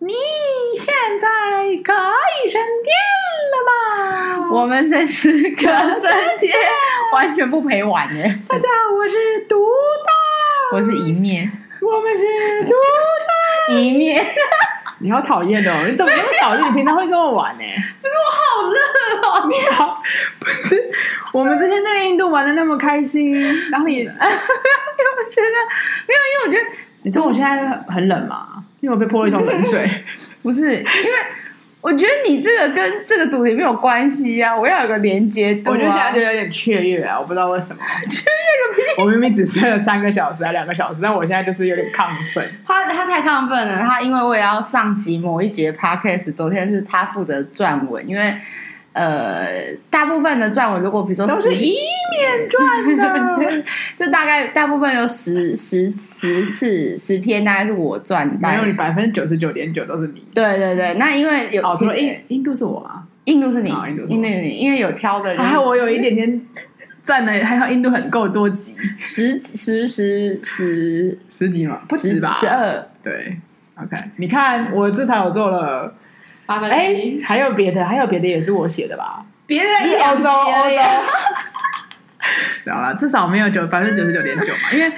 [0.00, 0.14] 你
[0.76, 1.26] 现在
[1.82, 2.94] 可以升天
[3.50, 4.48] 了吗？
[4.52, 6.54] 我们随时可升天，
[7.12, 8.38] 完全不陪玩耶！
[8.46, 11.50] 大家好，我是独大，我是一面，
[11.80, 14.24] 我们是独大 一面。
[15.00, 15.84] 你好讨厌哦！
[15.88, 16.62] 你怎么那么小气？
[16.68, 17.64] 你平常会跟我玩呢？
[18.00, 18.78] 可是我好热
[19.26, 19.48] 哦！
[19.48, 20.00] 你好，
[20.38, 20.90] 不是
[21.32, 23.32] 我们之前在印度玩的那么开心，
[23.70, 24.14] 然后你， 因为我
[25.28, 25.48] 觉得
[26.06, 26.64] 没有，因为我觉得
[27.02, 28.57] 你知道我现在很冷嘛。
[28.80, 29.88] 因为我被泼了一桶冷水，
[30.42, 31.12] 不是因为
[31.80, 35.74] 我觉得你这个跟这个主题没有关系啊，我要有个连接度、啊。
[35.74, 39.02] 我觉得现在就有点雀跃啊，我不知道为什么 雀跃个屁！
[39.02, 42.48] 我明明只睡了三个小时还两个小时，但我现在就是有点亢奋。
[42.66, 48.34] 他他太亢奋了，他因为我也要上集某一节 podcast，昨天是他负责撰文，因为。
[48.98, 53.62] 呃，大部分的撰文，如果比如说都是一面撰的，
[53.96, 58.36] 就大概大部分有十十十次十篇，大概是我赚的。
[58.40, 60.26] 没有，你百分之九十九点九都是你。
[60.34, 63.04] 对对对，那因为有哦，说印印度是我吗？
[63.26, 65.44] 印度是你，印度是你，因为有挑的人。
[65.44, 66.46] 还有我有一点点
[67.04, 72.32] 占了，还好印度很够多集，十十十十十集嘛，不止吧？
[72.32, 72.84] 十二。
[73.00, 73.36] 对
[73.80, 75.94] ，OK，你看我这才有做了。
[76.48, 79.24] 哎，还有别的，还有别的也是我写的吧？
[79.46, 80.76] 别的是欧洲，欧洲。
[82.72, 84.92] 好了，至少没有九百分之九十九点九嘛，因为。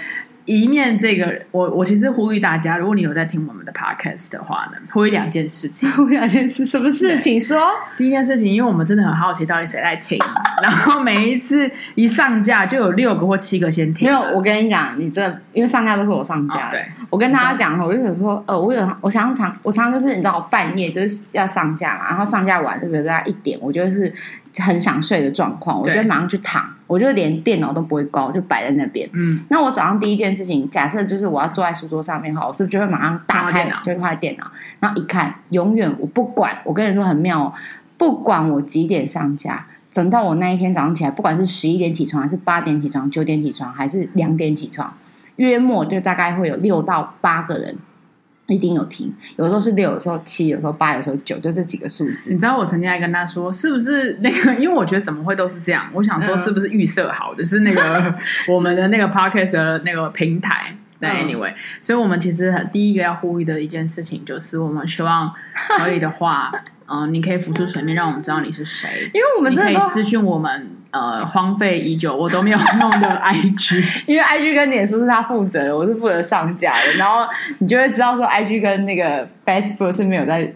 [0.47, 7.41] 一面这个，我我其实呼吁大家，如果你有在听我们的 podcast 的话呢，呼吁两件事情， 呼吁两件事，什么事情？
[7.41, 10.19] 说第一件事情，因为我们真的很好奇，到底谁在听，
[10.61, 14.09] 然后每一次一上架就有六个或七个先听。
[14.09, 24.15] 没有，我跟你讲，你这因为上架都是我上架，哦、对，我跟大家讲，我就想说，呃，我有，我常常我常常就是你知道，我半夜就是要上架嘛，然后上架完就比如在一点，我就是。
[24.59, 29.09] 很想睡的状况，我就马上去躺，我就连电脑都不会关，我就摆在那边。
[29.13, 37.55] 嗯，那我早上第一件事情，假设就是我要坐在书桌上面哈，我是不是就会马上打开，就开电脑，然后一看，永远我不管，我跟你说很妙哦，
[37.97, 39.65] 不管我几点上架，
[39.95, 44.93] 等到我那一天早上起来，不管是十一点起床，还是八点起床，九点起床，还是两点起床，
[45.41, 47.77] 约莫就大概会有六到八个人。
[48.47, 52.33] 一定有听，有时候是六，有时候七，有时候八，有时候九，就这几个数字。
[52.33, 54.53] 你知道我曾经还跟他说，是不是那个？
[54.61, 55.89] 因为我觉得怎么会都是这样？
[55.95, 57.45] 我想说，是不是预设好的？
[57.45, 58.13] 是那个
[58.53, 60.77] 我们的那个 podcast 的那个平台。
[60.99, 65.33] 那 anyway，所以我们其实很第一个要呼吁的一件事情，就是我们希望
[65.79, 66.51] 可以的话，
[66.91, 69.11] 嗯、呃，你可以浮出水面，让我们知道你是谁。
[69.15, 70.77] 因为我们真的可以私讯我们。
[70.93, 76.93] 呃，荒废已久，我都没有 弄的 IG， 因为 IG 跟脸书是他负责的，我是负责上架的。
[76.95, 77.25] 然后
[77.59, 80.53] 你就会知道说，IG 跟那个 Facebook 是没有在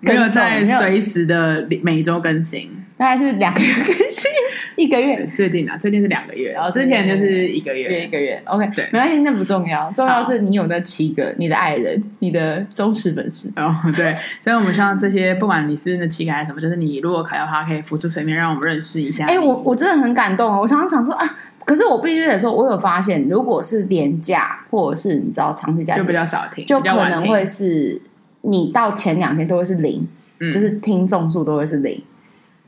[0.00, 2.77] 没有在随时的每周更新。
[2.98, 4.28] 大概是两个月更新
[4.74, 8.42] 一个月，最近啊，最近是两个月，然后之前就是一个月，一个月。
[8.44, 13.52] OK，对，没关系，那不重要，重要是你有那七个，你的爱人，你的忠实粉丝。
[13.54, 19.26] 哦，对，所以我们希望这些，不管你是那七个还是什么，就是你如果可以的话，可以浮出水面，让我们认识一下。
[19.26, 28.02] 哎，我我真的很感动哦，我常常想说啊，可是我必须得说，我有发现，如果是廉价或者是你知道长时间就比较少听，就可能会是
[28.40, 30.04] 你到前两天都会是零，
[30.52, 32.02] 就是听众数都会是零。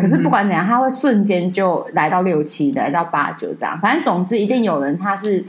[0.00, 3.78] 可是不管怎样，他会瞬间就来到六七，来到八九这样。
[3.80, 5.44] 反正总之一定有人，他是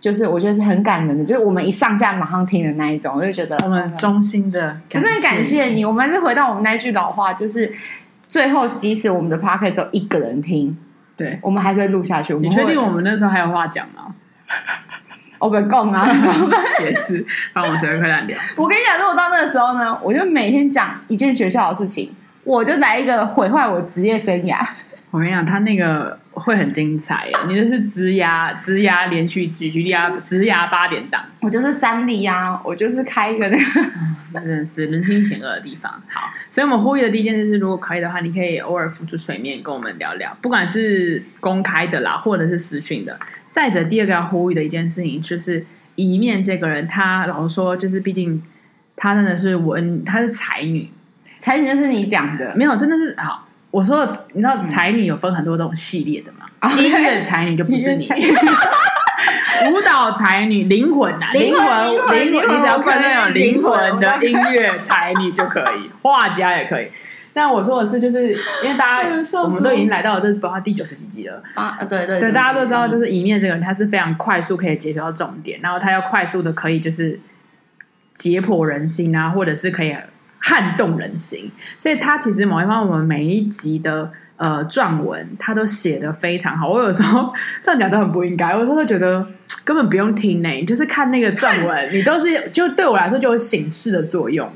[0.00, 5.84] 就是我觉得是很感人的，就是我们一上架马上听的那一种，我就觉得我们衷心的真的感谢你。
[5.84, 7.72] 我们还是回到我们那句老话，就是
[8.26, 10.76] 最后即使我们的 podcast 只有一个人听，
[11.16, 12.34] 对，我们还是会录下去。
[12.34, 14.14] 你确定我们那时候还有话讲吗？
[15.38, 16.06] 我不讲啊，
[16.84, 17.24] 也是，
[17.54, 18.38] 让我们随便快点聊。
[18.56, 22.14] 我跟你讲，如果到那个时候呢，我就每天讲一件学校的事情。
[22.50, 24.58] 我就来一个毁坏我职业生涯。
[25.12, 27.32] 我跟你讲，他那个会很精彩耶！
[27.46, 31.24] 你这是职牙职牙连续剧，职涯职涯八点档。
[31.42, 33.90] 我就是三 D 呀，我就是开一个那个，
[34.34, 35.92] 那真的是人心险恶的地方。
[36.08, 43.16] 好，所以我们呼吁的第一件事是，如果可以的话，你可以偶尔浮出水面跟我们聊聊，不管是公开的啦，或者是私讯的。
[43.48, 48.42] 再者，第二个要呼吁的一件事情就是，一面这个人，他老实说，就是毕竟
[48.96, 50.90] 他真的是文，他是才女。
[51.40, 53.48] 才女就是你讲的，没有，真的是好。
[53.72, 54.04] 我说，
[54.34, 56.72] 你知道才女有分很多种系列的嘛？
[56.76, 58.04] 音乐才女就不是你，
[59.70, 61.62] 舞蹈才女、灵魂呐，灵魂
[62.16, 66.88] 灵魂，你只要看那种灵魂的音乐才女就可以， 画家也可以。
[67.32, 68.32] 但我说的是，就是
[68.64, 69.08] 因为大家
[69.44, 77.20] 我们都已经来到了这不知道第九十几集了啊，对对对，大家都知道，就是一面这个人他是非常快速可以解决到重点，然后他要快速的可以就是
[78.14, 79.96] 解剖人心啊，或者是可以。
[80.40, 86.68] 撼动人心，所以他其实某一方面，我们每一集的呃撰文，他都写的非常好。
[86.68, 87.32] 我有时候
[87.62, 89.26] 这样讲都很不应该，我有时候觉得
[89.64, 94.50] 根本不用听呢，就是看那个撰文，你都是就对我来说就有警示的作用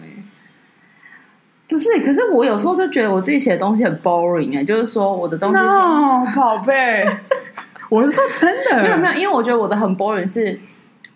[1.67, 7.05] 不是，可是我有时候就觉得我自己写的东西很 boring 哎，就是说我的东西，no，宝贝，
[7.89, 10.61] 我是说真的，没有没有，因为我觉得我的很 boring 是，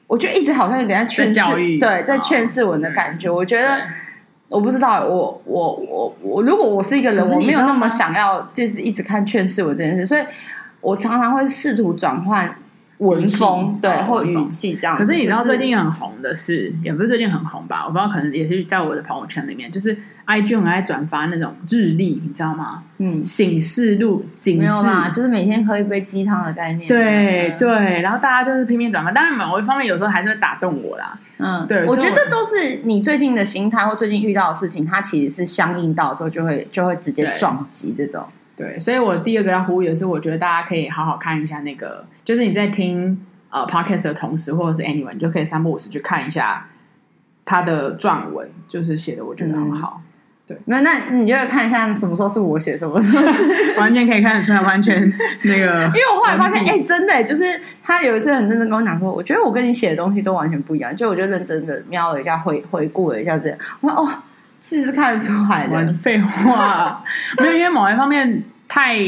[0.07, 1.41] 我就一直好像有点在劝世，
[1.79, 3.31] 对，在劝世文的感觉。
[3.31, 3.81] 我觉得
[4.49, 10.23] 我不知道，我我我我，如果我是一个人，我没有那么想要，就是一直看劝世文这件事，所以
[10.81, 12.55] 我常常会试图转换。
[12.99, 14.97] 文风对，或语气这样。
[14.97, 17.85] 可是你知道最近很红的是，也不是最近很红吧？
[17.87, 19.97] 我不知道，可能也是在我的朋友圈里面，就是
[20.27, 22.83] IG 很爱转发那种日历，你知道吗？
[22.99, 26.89] 嗯，醒世录，警示啦，就是每天喝一杯鸡汤的概念。
[26.89, 31.17] 对对，然后大家就是拼命转发，当然某一方面有时候还是会打动我啦。
[31.39, 38.25] 嗯，对，我觉得都是你最近的心态或最近遇到的事情，它其实是相应到之后就会就会直接撞击这种。
[38.57, 46.69] 对，所以我第二个要呼吁的是，我觉得大家可以好好看一下那个，就是你在听呃 podcast 的同时，或者是 anyone，你就可以三不五时去看一下
[47.45, 50.03] 他的撰文，就是写的我觉得很好。
[50.03, 50.08] 嗯、
[50.49, 53.23] 对，那那你就看一下什么时候是我写，什么时候
[53.79, 55.01] 完全可以看得出来，完全
[55.43, 55.85] 那个。
[55.93, 57.45] 因为我后来发现，哎、欸，真的，就是
[57.85, 64.09] 他有一次很认真跟我讲说，我觉得我跟你写的东西都完全不一样，就我就认真的瞄了一下，回回顾了一下这样，我说哦。
[64.61, 67.01] 其实是看得出来的，废话，
[67.39, 68.99] 没有，因为某一方面太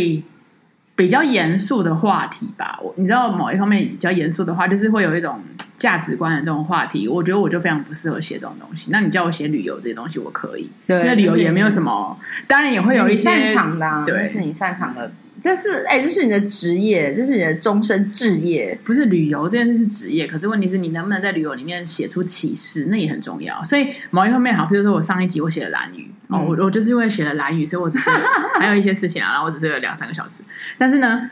[0.94, 2.78] 比较严肃的话题吧。
[2.80, 5.40] 我你知道，某一方面比较严肃的话，就是会有一种
[5.80, 7.08] 价值观的这种话题。
[7.08, 8.90] 我觉得我就非常不适合写这种东西。
[8.92, 12.16] 那你叫我写旅游这些东西，我可以，对，因为旅游也没有什么，
[12.46, 15.10] 当然也会有一些擅长的、啊，对，是你擅长的。
[15.42, 18.78] 这是哎，这是你的职业，这是你的终身志业。
[18.84, 23.62] 不是旅游这件事是职业，可是问题是你能不能在旅游里面写出启示，那也很重要。
[23.64, 28.10] 所以某一方面好，比如说我上一集我写了兰屿，嗯、哦，我我就是因为写了兰屿，所以我只是
[28.58, 30.42] 还有一些事情啊，然后我只是有两三个小时。
[30.76, 31.30] 但是呢，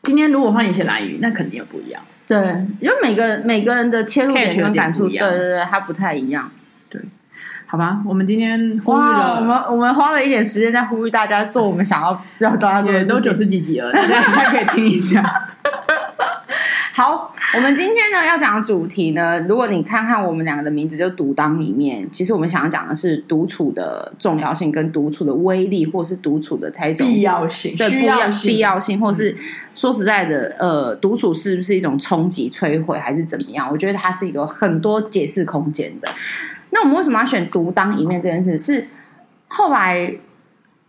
[0.00, 2.02] 今天如果换你写兰屿，那肯定又不一样。
[2.26, 2.38] 对，
[2.80, 6.50] 因为每个每个人的切入点跟感触，对对对，它不太一样。
[6.88, 7.00] 对
[7.66, 15.48] 好吧，我们今天呼吁了，我们我们花了一点时间在呼吁大家做我们想要让大家做的，都九十几集了，大家大家可以听一下。
[17.02, 29.36] 好，我们今天呢要讲的主题呢，如果你看看我们两个的名字，就独当一面，其实我们想要讲的是独处的重要性，跟独处的威力，或是独处的才种必要性，对，需要性必要性，或是
[29.74, 33.68] 说实在的，呃，独处是不是一种冲击、摧毁，还是怎么样？
[33.68, 36.08] 我觉得它是一个很多解释空间的。
[36.70, 38.56] 那我们为什么要选独当一面这件事？
[38.56, 38.86] 是
[39.48, 40.14] 后来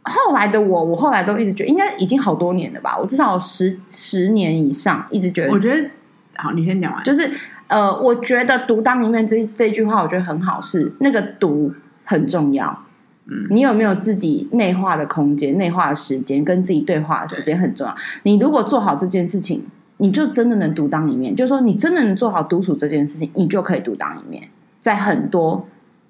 [0.03, 2.95] 后来的我，我后来都一直觉得，应该已经好多年了吧？
[2.99, 5.51] 我至少有十十年以上，一直觉得。
[5.51, 5.89] 我觉得
[6.35, 7.03] 好，你先讲完。
[7.03, 7.29] 就是
[7.67, 12.85] 呃，我觉得独当一面这这句话，我觉得很好，是那个独很重要。
[13.25, 17.95] 嗯，你有没有自己内化的空间、内化的时间，跟自己对话的时间很重要。
[18.23, 19.63] 你如果做好这件事情，
[19.97, 21.35] 你就真的能独当一面。
[21.35, 24.49] 就是说，你真的能做好独处这件事情，你就可以独当一面，
[24.79, 25.67] 在很多。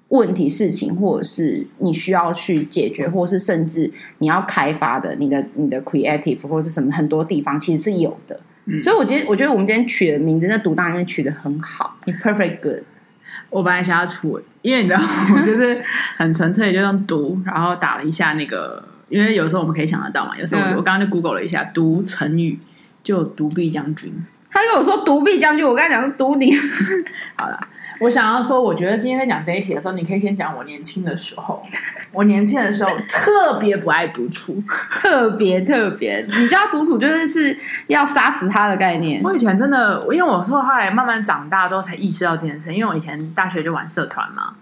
[0.08, 8.38] 问题、事情，或者是你需要去解决，或是甚至你要开发的，你的你的 creative 或者是什么很多地方其实是有的。
[8.66, 12.82] 嗯、所以，我今天我觉得我们今天取的名字，那独当里面取的很好，你 perfect good。
[13.50, 15.00] 我本来想要出，因为你知道，
[15.36, 15.82] 我就是
[16.16, 22.58] 很纯粹，就用读，然后打了一下那个，因为有时候我们可以想得到嘛，有时候我、嗯、我刚刚就 Google 了一下，读成语
[23.02, 24.12] 就独臂将军。
[24.50, 26.56] 他跟我说独臂 将军，我刚才讲是独你。
[27.36, 27.68] 好了。
[28.00, 31.62] 我想要说，我觉得今天在讲这一题的时候，你可以先讲我年轻的时候。
[32.12, 36.24] 我年轻的时候 特别不爱独处，特别特别。
[36.28, 37.58] 你知道独处就是是
[37.88, 39.22] 要杀死他的概念。
[39.22, 42.72] 我以前真的，因为我说后来慢慢长大之后才意识到这件事。
[42.74, 44.54] 因为我以前大学就玩社团嘛，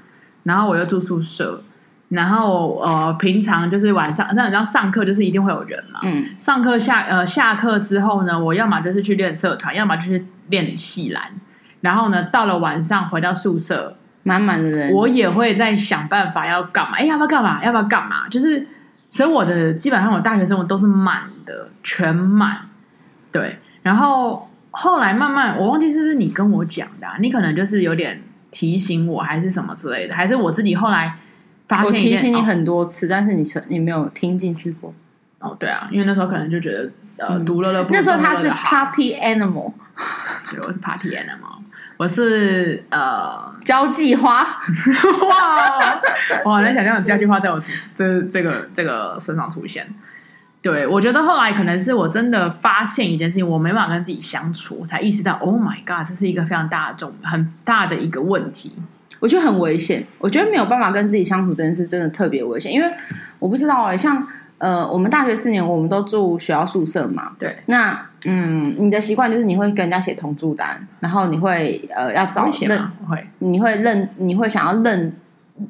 [0.45, 1.63] 然后我又住宿舍，
[2.09, 6.01] 然后呃，平常就是晚上，那你知道上课就是一定会有人嘛。
[6.05, 6.25] 嗯。
[6.39, 11.23] 上课下呃下课之后呢，我要么就是去练社团，要么就是练戏篮。
[11.83, 16.97] 然后呢，到了晚上回到宿舍，满满的人，我也会在想办法要干嘛？
[16.97, 17.63] 哎，要不要干嘛？
[17.63, 18.27] 要不要干嘛？
[18.31, 18.67] 就是，
[19.11, 22.57] 所以我的基本上我大学生活都是满的，全满。
[23.31, 31.17] 对，然后后来慢慢，我忘记是不是你跟我讲的啊，你可能就是有点提醒我，还是什么之类的，还是我自己后来
[31.67, 34.95] 发现，我提醒你很多次，哦，但是你你没有听进去过。
[35.41, 39.73] 哦，对啊，因为那时候可能就觉得呃，独乐乐不，那时候他是 party animal，
[40.49, 41.59] 对，我是 party animal。
[42.03, 44.39] 我是呃交际花，
[45.29, 46.01] 哇！
[46.45, 47.63] 我很难想象有交际花在我
[47.95, 49.87] 这这个这个身上出现。
[50.61, 58.73] 对，我觉得后来可能是我真的发现一件事情，我没办法跟自己相处，我才意识到，Oh my God，这是一个非常大的重很大的一个问题。
[59.21, 60.05] 我觉得很危险。
[60.19, 62.93] 我觉得没有办法跟自己相处这件事真的特别危险，因为
[63.39, 64.27] 我不知道哎，像。
[64.59, 67.33] 呃，我们大学四年，我们都住学校宿舍嘛。
[67.37, 67.57] 对。
[67.67, 75.13] 那，嗯，你的习惯就是你会跟人家写同住单，然后你会呃要找认，会，你会认，你会想要认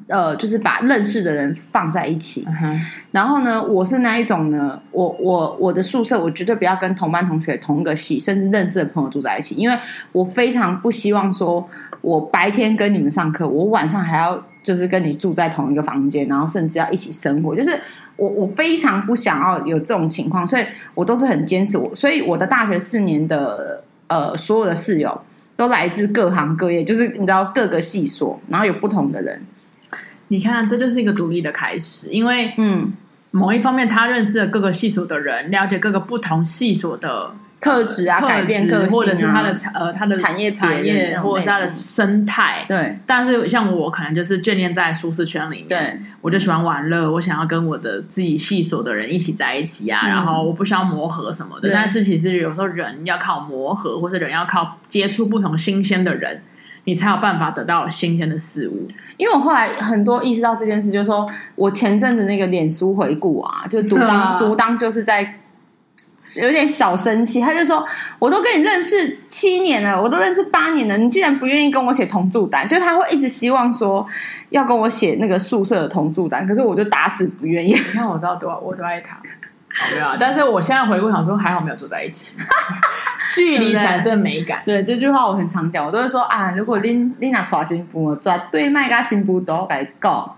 [0.07, 2.47] 呃，就是把认识的人放在一起。
[2.61, 2.81] 嗯、
[3.11, 9.77] 然后呢，我是那一种呢，我我我的宿舍我绝对不要跟同班同学同个系，甚至认识的朋友住在一起，因为
[10.11, 11.67] 我非常不希望说，
[12.01, 17.77] 我白天跟你们上课，我晚上还要就是跟你住在同一个房间，然后甚至要一起生活，就是
[18.15, 25.21] 我我非常不想要有这种情况，所以我都是很坚持我，所以我的大学四年的呃所有的室友
[25.55, 29.41] 都来自各行各业，就是你知道各个系所，然后有不同的人。
[30.29, 32.93] 你看，这就是一个独立的开始，因为嗯，
[33.31, 37.31] 某一方面他认识了各个系所的人，了解各个不同系所的
[37.63, 42.65] 特质啊，改变个性啊，或者是他的产呃他的产业产业，或者是他的生态。
[42.67, 51.69] 对，但是像我可能就是眷恋在舒适圈里面，对，我就喜欢玩乐，我想要跟我的自己系所的人一起在一起啊，嗯、然后我不需要磨合什么的。
[51.71, 56.41] 但是其实有时候人要靠磨合，或者人要靠接触不同新鲜的人。
[56.85, 58.89] 你才有办法得到新鲜的事物。
[59.15, 65.39] 因为我后来很多意识到这件事，就是说我前阵子那个脸书回顾啊，就 独当 独当就是在
[66.41, 67.41] 有点小生气。
[67.41, 67.85] 他就说，
[68.19, 74.05] 我都跟你认识七年了，我都认识八年了，你既然不愿意跟我写同住单，就他会一直希望说
[74.49, 77.73] 要跟我写那个宿舍的同住单，可是我就打死不愿意。
[77.73, 79.17] 你看我知道多少，我都爱他。
[79.91, 82.37] 没有，但是我现在回顾想说，还好没有住在一起。
[83.33, 90.35] 距离产生美感，对，对，对这句话我很常讲，我都会说啊，如果你你 拿娶新妇，绝对卖个新妇都该讲。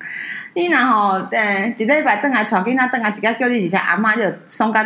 [0.54, 4.82] 你然后对，一礼拜等来娶，囡仔等来一个叫你一声阿妈，就送到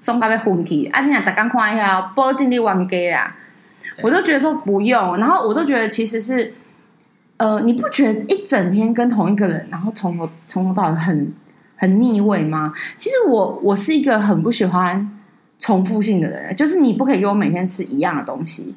[0.00, 0.86] 送到要昏去。
[0.86, 3.36] 啊，你若逐工看一下，保证你冤家啊。
[4.02, 6.54] 我都觉得说不用，然后我都觉得其实是，
[7.36, 11.32] 呃，你不觉得一整天跟同一个人，然后从头从头到尾很
[11.76, 12.72] 很腻味吗？
[12.96, 15.18] 其实我我是一个很不喜欢。
[15.58, 18.74] 重复性的人，就是你不可以给我每天吃一样的东西，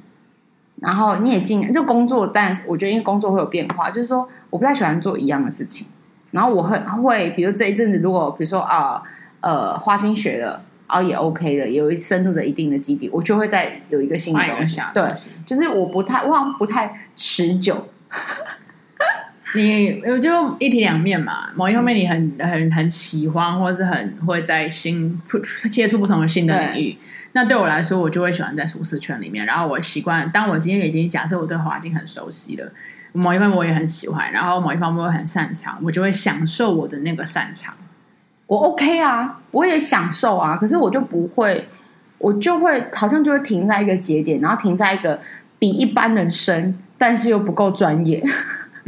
[0.80, 5.88] 然后你也尽量就工作，但是我觉得因为工作会有变化，就是说我不太喜欢做一样的事情。
[6.30, 9.02] 然后我很会，比如这一阵子，如果比如说啊
[9.40, 14.80] 呃花心学了，然后也 OK 的，有一深度的一定的基底，我就会再有一个新的东西。
[14.94, 15.04] 对，
[15.46, 17.88] 就是我不太，我好像不太持久。
[19.56, 25.22] 你我就一体两面嘛，某一方面你很很很喜欢，或者是很会在新
[25.72, 26.92] 接触不同的新的领域。
[26.92, 26.98] 对
[27.32, 29.46] 那对我来说，我就会喜欢在舒适圈里面。
[29.46, 32.72] 然后我习惯，当我今天已经假设我对环境很熟悉了，
[33.14, 37.74] 某一方面我也很喜欢，然后某一方面我很擅长，我就会享受我的那个擅长。
[38.48, 41.68] 我 OK 啊，我也享受啊，可是我就不会，
[42.18, 45.20] 我就会好像就会停在一个节点，然后停在一个
[45.58, 48.24] 比一般人深，但是又不够专业。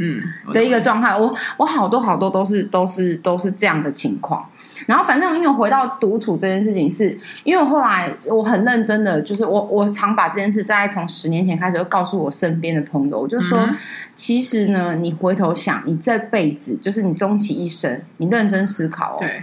[0.00, 0.22] 嗯，
[0.52, 4.48] 的一个状态，我我好多好多都是都是都是这样的情况。
[4.86, 13.76] 然后反正因为回到独处这件事情是，是因为我后来我很认真的，就是我我常把这件事大概从十年前开始就告诉我身边的朋友，我就说，嗯、
[14.14, 19.42] 其实呢，你回头想，你这辈子就是你终其一生，你认真思考哦，对，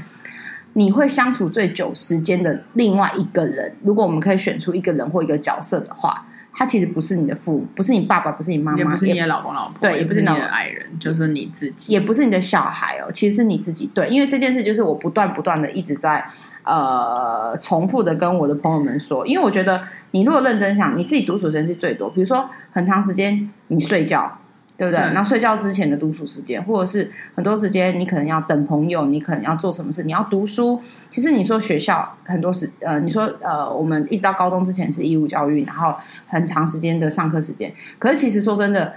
[0.74, 6.26] 你会相处最久时间的另外一个人，如果我们可以选出一个人或一个角色的话。
[6.58, 13.90] 他其实不是你的父母，不是你爸爸，不是你妈妈，也不是你的老公老婆，对，也不是你的爱人，就是你自己，也不是你的小孩哦，其实是你自己。
[13.94, 16.24] 对，因为这件事就是我不断不断的一直在
[16.64, 24.40] 呃重复的跟我的朋友们说，因为我觉得你如果认真想，你自己独处时间是最多，比如说很长时间你睡觉。
[24.78, 25.00] 对不对？
[25.00, 30.82] 然后睡觉之前的独处时间，或者是很多时间，你可能要等朋友，你可能要做什么事，你要读书。
[31.10, 35.96] 其实你说学校很多时，呃，你说呃，我们一直到高中之前是义务教育，然后
[36.28, 37.72] 很长时间的上课时间。
[37.98, 38.94] 可是其实说真的，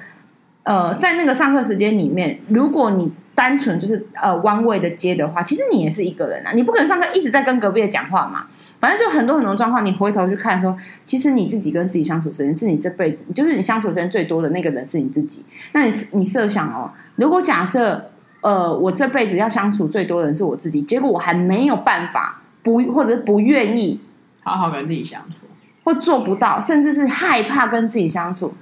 [0.65, 8.47] 呃，在那个上课时间里面，如果你单纯就是呃弯位的接的话，其实你也是一个人啊，你不可能上课一直在跟隔壁的讲话嘛。
[8.81, 15.45] 反正就很多很多状况，你回头去看说，其实你自己跟自己相处时间是你这辈子，就是你相处时间最多的那个人是你自己。
[15.71, 24.01] 那你你设想哦，如果假设呃我这辈子要相处最多的人是我自己，结果我还没有办法不或者是不愿意
[24.43, 25.47] 好好跟自己相处，
[25.85, 28.53] 或做不到，甚至是害怕跟自己相处，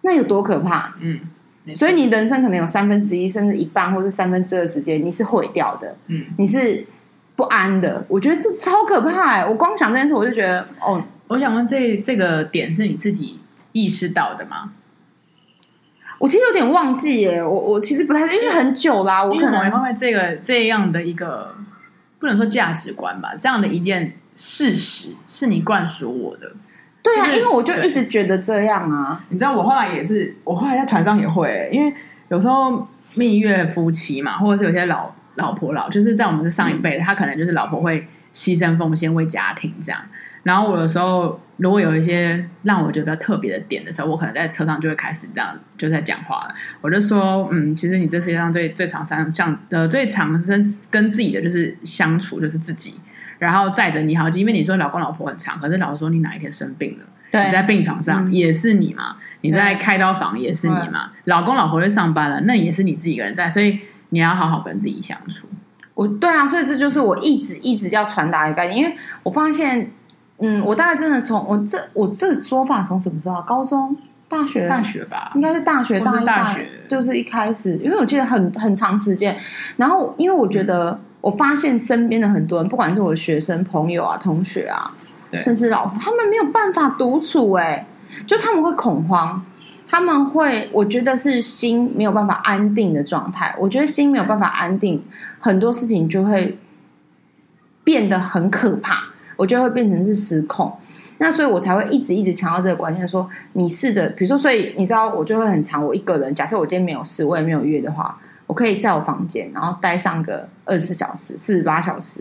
[0.00, 0.94] 那有多可怕？
[1.00, 1.20] 嗯，
[1.74, 5.96] 所以你人生可能有三分之一甚至一半，或是三分之二时间你是毁掉的。
[6.08, 6.84] 嗯，你是。
[7.36, 9.44] 不安的，我觉得这超可怕哎！
[9.44, 13.38] 我光想这件事，我就觉得哦，我想问这这个点是你自己
[13.72, 14.72] 意识到的吗？
[16.18, 21.54] 我其实有点忘记耶，我我其实不太，因为很久啦，我可能因为这个这样的一个
[22.18, 26.52] 不能说价值观吧，这样的一件事实是你灌输我的。
[27.06, 29.24] 对啊，就是、因为我就一直觉得这样啊。
[29.30, 31.94] 你知道，我后来也是，我后来在团上也会，因为
[32.28, 35.14] 有时候蜜月夫妻嘛，或者是有些老。
[35.36, 40.00] 老婆老就是在我们是上一辈，他可能就是老婆会牺牲奉献为家庭这样。
[40.44, 46.54] 然后我有时候如果有一些让我觉得特别的点的时候，我可能在车上就会开始这样就在讲话了。
[46.80, 50.58] 我就说，嗯，其实你这世界上最最长三像呃最长生
[50.90, 52.98] 跟自己的就是相处，就是自己。
[53.38, 57.04] 然后载着你好，因为你说老公老婆很长，可是老实说你哪一天生病了，
[57.44, 65.46] 你在病床上也是你嘛，嗯、你在开刀房也是你嘛，老公老婆在上班了，那也是你自己一个人在，所以你要好好跟自己相处。
[65.94, 69.90] 我对啊，所以这就是我一直一直要传达的概念，因为我发现，
[70.38, 73.42] 嗯，我大概真的从我这我这个说法从什么时候？
[73.42, 73.96] 高中、
[74.28, 76.66] 大学、大学吧，应该是大学，大大学。
[76.88, 79.36] 就是一开始，因为我记得很很长时间，
[79.76, 80.90] 然后因为我觉得。
[80.92, 84.94] 嗯我发现身边的很多人，不管是我的学生、朋友啊、同学啊，
[85.42, 87.86] 甚至老师，他们没有办法独处，哎，
[88.26, 89.44] 就他们会恐慌，
[89.88, 93.54] 他们会，我觉得是心没有办法安定的状态。
[93.58, 95.02] 我觉得心没有办法安定，
[95.40, 96.56] 很多事情就会
[97.82, 99.04] 变得很可怕，
[99.36, 100.72] 我觉得会变成是失控。
[101.18, 108.16] 那所以我才会一直一直强调这个观念，说你试着，比如说，所以你知道，我就会很常，我一个人，假设我今天没有事，我也没有约的话。
[108.46, 112.20] 我可以在我房间，然后待上个二十四小时、四十八小时，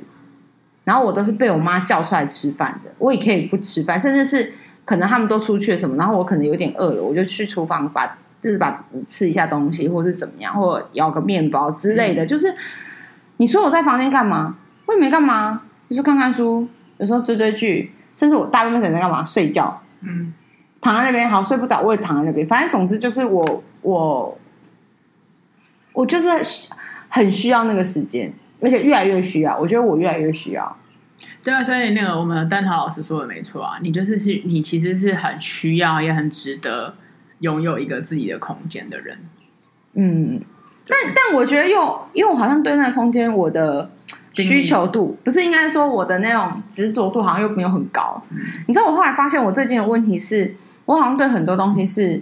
[0.83, 2.89] 然后我都是被我妈叫出来吃饭的。
[2.97, 4.51] 我也可以不吃饭，甚至是
[4.83, 12.25] 可能他们都出去了什么，然后我可能有点饿了，我就去厨房把就是把吃一下东西，或是怎么样，或咬个面包之类的。
[12.25, 12.53] 嗯、就是
[13.37, 14.57] 你说我在房间干嘛？
[14.87, 16.67] 我也没干嘛，有时候看看书，
[16.97, 19.23] 有时候追追剧，甚至我大部分时间在干嘛？
[19.23, 19.79] 睡觉。
[20.01, 20.33] 嗯，
[20.81, 22.47] 躺在那边好睡不着，我也躺在那边。
[22.47, 24.35] 反正总之就是我我。
[25.95, 26.27] 我就是
[27.09, 29.57] 很需要那个时间，而且越来越需要。
[29.57, 30.77] 我觉得我越来越需要。
[31.41, 36.95] 对啊，所以那个我们的丹桃老师说的没错啊，你就是是，你其实是很需要，也很值得
[37.39, 39.17] 拥有一个自己的空间的人。
[39.93, 40.41] 嗯，
[40.85, 43.89] 但但我觉得又因为我好像对那个空间，我的
[44.33, 48.21] 需求度不是应该说我的那种执着度好像又没有很高。
[48.31, 48.37] 嗯，
[48.67, 52.21] 你知道，我后来发现我最近的问题是，我好像对很多东西是。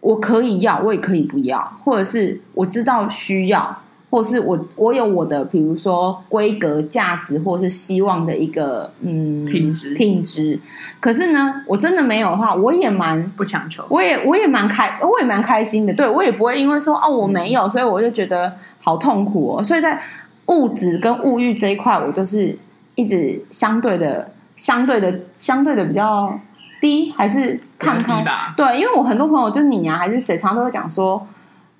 [0.00, 3.76] 我可以要，我也可以不要，或者是我知道需要，
[4.08, 10.60] 或者是我我有我的，比如说规格、价值，或者是希望的一个嗯品质品质。
[11.00, 15.92] 可是呢，我真的没有的话，我也蛮不强求，我也我也蛮开，我也蛮开心的。
[15.92, 19.64] 对，我也不会因为说哦我没有，嗯、所以我就觉得好痛苦哦。
[19.64, 20.00] 所以在
[20.46, 22.56] 物质跟物欲这一块，我就是
[22.94, 26.38] 一直相对的、相对的、相对的比较。
[26.80, 28.24] 低还是看看
[28.56, 31.26] 对，因为我很多朋友就你啊，还是谁，常常都会讲说，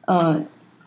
[0.06, 0.40] 呃，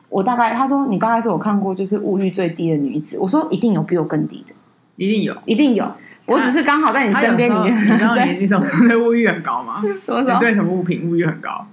[0.09, 4.53] 我大概他说你大概是我看过就是物欲最低的女子，我说一定有比我更低的，
[4.95, 5.91] 一定有，一定有，
[6.25, 9.81] 我只是刚好在你身边，你你知道你你什么对物欲很高吗？
[9.83, 11.67] 你对什么物品物欲很高？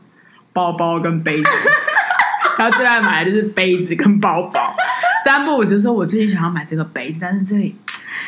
[0.53, 1.51] 包包跟杯子，
[2.57, 4.75] 他最爱买的就是杯子跟包包。
[5.25, 7.75] 三不五时说，我最近想要买这个杯子，但是这里。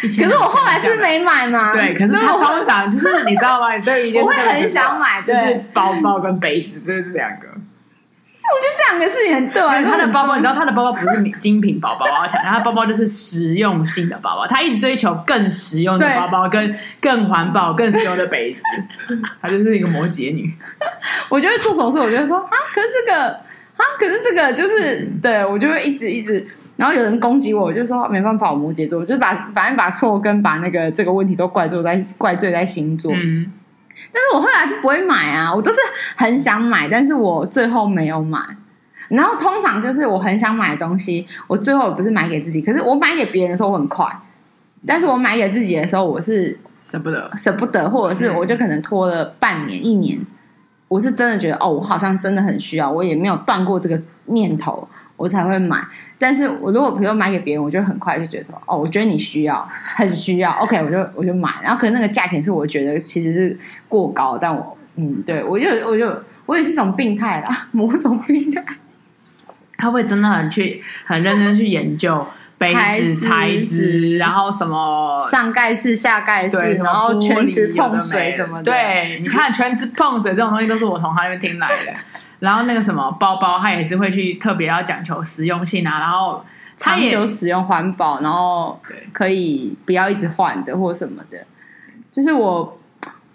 [0.02, 1.72] 可是我后来是没买嘛？
[1.72, 3.74] 对，可是他通常就是 你知道吗？
[3.74, 7.48] 你对一件我会很想买，就是包包跟杯子，这是两个。
[8.50, 9.60] 我觉得这两个事情很对。
[9.84, 14.46] 他的包包，你知道他的包包不是精品包包，我要强调，他的包包就是实用性的包包。
[14.46, 18.60] 他一直追求更实用的包包，跟更环保、更实用的杯子。
[19.42, 20.50] 他就是一个摩羯女。
[21.28, 23.32] 我觉得做手术，我就会说啊，可是这个
[23.76, 26.48] 啊，可是这个就是对我就会一直一直。
[26.78, 33.12] 然后有人攻击我，我就说没办法，我摩羯座，我就把反正把错跟把那个这个问题都怪罪在怪罪在星座。
[33.12, 33.50] 嗯，
[34.12, 35.78] 但是我后来就不会买啊，我都是
[36.16, 38.38] 很想买，但是我最后没有买。
[39.08, 44.06] 然后通常就是我很想买的东西，我最后也不是买给自己，可是我买给别人的时候我很快，
[44.86, 50.16] 但是我买给自己的时候我是舍不得，舍不得，或者是我就可能拖了半年一年，
[50.86, 55.84] 我是真的觉得哦，我好像真的很需要，我也没有断过这个念头，我才会买。
[56.18, 61.50] 但是我如果比如说买给别人，我就很快就觉得说，哦，我觉得你需要，很需要，OK，我就我就买。
[61.62, 68.64] 然后可能那个价钱是我觉得其实是过高，但我嗯，对我就我就我也是一种病态啦，某种病态。
[69.76, 72.26] 他会真的很去很认真去研究
[72.58, 78.72] 杯子材质，然后什么上盖式、下盖式，然后全瓷碰水什么的。
[78.72, 81.94] 对，你看全瓷碰水这种东西都是我从他那边听来的。
[82.40, 86.44] 然后那个什么包包，他也是会去特别要讲求实用性啊，然后
[86.76, 88.80] 长久使用、环保，然后
[89.12, 91.38] 可以不要一直换的或什么的。
[92.10, 92.78] 就是我，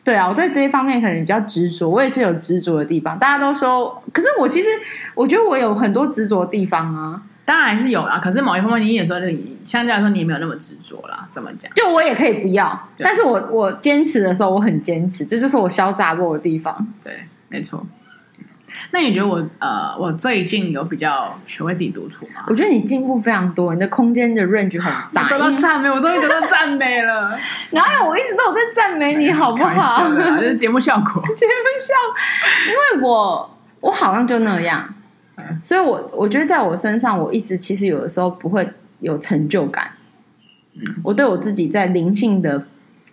[0.03, 3.19] 对啊，我在这一方面可能比较执着，我也是有执着的地方。
[3.19, 4.67] 大家都说，可是我其实
[5.15, 8.19] 我觉得我有很多执着的地方啊，当然是有啦。
[8.23, 9.19] 可是某一方面，你也说，
[9.63, 11.27] 相对来说你也没有那么执着啦。
[11.33, 11.71] 怎么讲？
[11.75, 16.87] 就我也可以不要，但是我我坚持的时候，我很坚持，这就是我潇洒过的地方。
[17.03, 17.13] 对，
[17.49, 17.85] 没错。
[18.91, 22.43] 那你觉得我呃，我最近有比较学会自己独处吗？
[22.47, 25.27] 我觉得你进步非常多，你的空间的 range 很大。
[25.29, 27.37] 得到赞美，我终于得到赞美了。
[27.71, 30.03] 哪有我一直都有在赞美你，好不好？
[30.39, 32.15] 这是节目效果， 节目效果。
[32.67, 34.93] 因为我我好像就那样，
[35.61, 39.91] 所以我我觉得在我身上，我一直其实有的时候不会有成就感。
[41.03, 42.65] 我对我自己在灵性的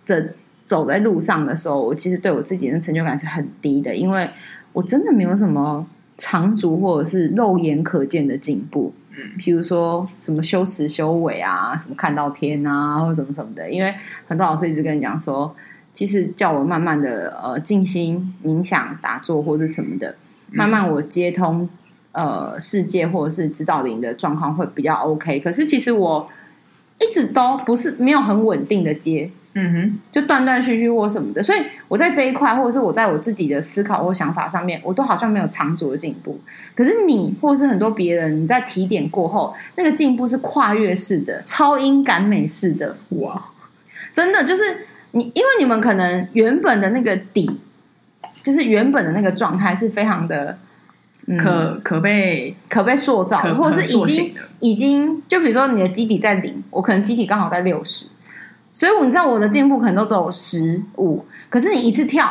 [0.05, 0.33] 的
[0.65, 4.29] 走在路上的时候，我其实对我自己的成就感是很低的，因为。
[4.73, 5.85] 我真的没有什么
[6.17, 13.69] 长足或者是肉眼可见的进步，嗯，比如说什么修持修尾啊，什么看到天啊，或者什么什么的。
[13.69, 13.93] 因为
[14.27, 15.53] 很多老师一直跟你讲说，
[15.93, 20.15] 其实叫我慢慢的呃静心冥想打坐或者什么的，
[20.51, 21.67] 慢慢我接通
[22.11, 25.39] 呃世界或者是指导灵的状况会比较 OK。
[25.39, 26.29] 可是其实我
[26.99, 29.29] 一直都不是没有很稳定的接。
[29.53, 31.59] 嗯哼，就断断续续或什么的，所以
[31.89, 36.39] 我在这一块，或者是我在我自己的思考或想法上面，我都好像没有长足的进步。
[36.73, 42.95] 可是你，或者是很多别人，你在提点过后，那个进步是跨越式的、超音感美式的。
[43.09, 43.49] 哇，
[44.13, 44.63] 真的就是
[45.11, 47.59] 你，因为你们可能原本的那个底，
[48.41, 50.57] 就是原本的那个状态是非常的，
[51.25, 58.07] 嗯、可可被可被塑造，或者是已经已经，就比如说你的基底在零，我可能基底刚好在六十。
[58.73, 62.29] 所以，你知道我的进步可能都只有十五，可是你一次跳，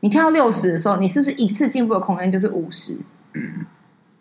[0.00, 2.98] 你跳到六十的时候，你是不是一次进步的空间就是五十？
[3.34, 3.64] 嗯，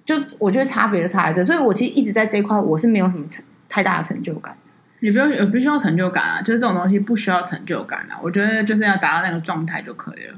[0.06, 4.56] 就我觉得差别就差在这，所以我其实一直在这一块，我是没有什么成太大的成就感。
[5.02, 8.19] 你不用，也不需要成就感啊，就是这种东西不需要成就感啊。
[8.22, 10.38] 我觉得就是要达到那个状态就可以了。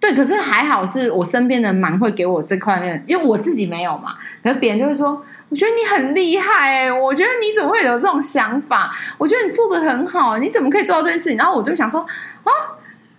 [0.00, 5.24] 对，可是还好是我身边的人蛮会给我这块面，因为我自己没有嘛，可是别人就会说。
[5.50, 6.92] 我觉得你很厉害哎、欸！
[6.92, 8.94] 我觉得你怎么会有这种想法？
[9.16, 11.38] 我觉得你做的很好，你怎么可以做到这件事情？
[11.38, 12.02] 然后我就想说
[12.44, 12.52] 啊，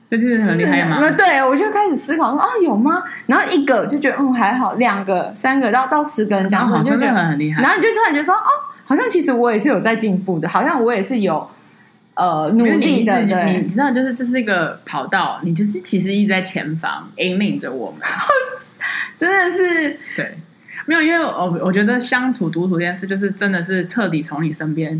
[0.08, 1.10] 这真的很厉害吗？
[1.10, 3.02] 对，我就开始思考说啊，有吗？
[3.26, 7.64] 然后一个就觉得嗯还好，两个、三个到到十个人讲，好，就觉得很厉害。
[7.64, 8.48] 然后你就突然觉得说哦，
[8.86, 11.50] 好像其实我也是有在进步的，好像我也是有
[12.20, 13.22] 呃努力的。
[13.22, 18.02] 你，你知道，就是这是一个跑道，你就是其实一直在前方 aiming 着我们，
[19.18, 20.38] 真的是对。
[20.86, 25.00] 没有，因为我我觉得相处独处这件事，就是真的是彻底从你身边，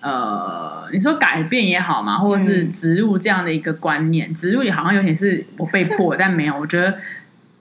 [0.00, 6.98] 呃，你说改变也好嘛，或者是植入这样的一个观念，嗯、植入也好像有点是我被迫，但没有，我觉得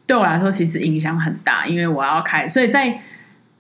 [0.08, 3.00] 对我来说其实影响很大，因为我要开，所以在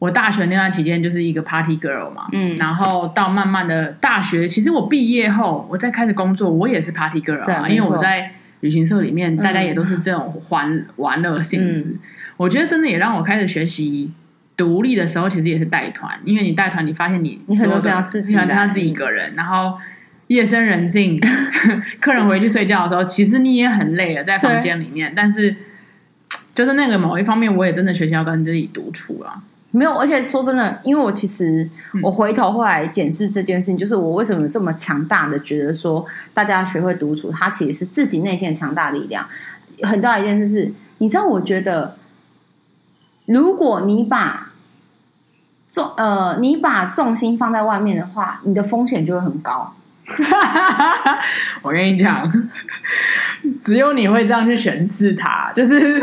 [0.02, 11.82] 我大学那段期间就是一个 party girl 嘛，嗯，然后到慢慢的大学，其实我毕业后，我在开始工作，我也是 party girl 啊，因为我在旅行社里面，大家也都是这种欢玩乐性质。
[11.82, 12.00] 嗯
[12.38, 14.12] 我觉得真的也让我开始学习
[14.58, 19.78] 独立的时候，其实也是带团，因为你带团，你发现你你很多是要自己，很他自己一个人，然后
[20.26, 21.22] 夜深人静，
[22.02, 25.14] 客人回去睡觉的时候，其实你也很累了，在房间里面。
[25.16, 25.56] 但是，
[26.56, 29.44] 就是那个某一方面，我也真的学习要跟自己独处啊。
[29.72, 31.70] 没有，而且说真的，因为我其实
[32.04, 39.26] 我回头后来检视这件事情，就是我为什么这么强大的觉得说，大家要学会独处，它其实是自己内心的强大力量。
[39.84, 41.98] 很大一件事是，你知道，我觉得。
[43.28, 44.52] 如果你把
[45.70, 49.74] 重呃，你把重心放在外面的话，你的风险就会很高。
[51.62, 52.30] 我跟你讲，
[53.64, 56.02] 只有你会这样去诠释它，就是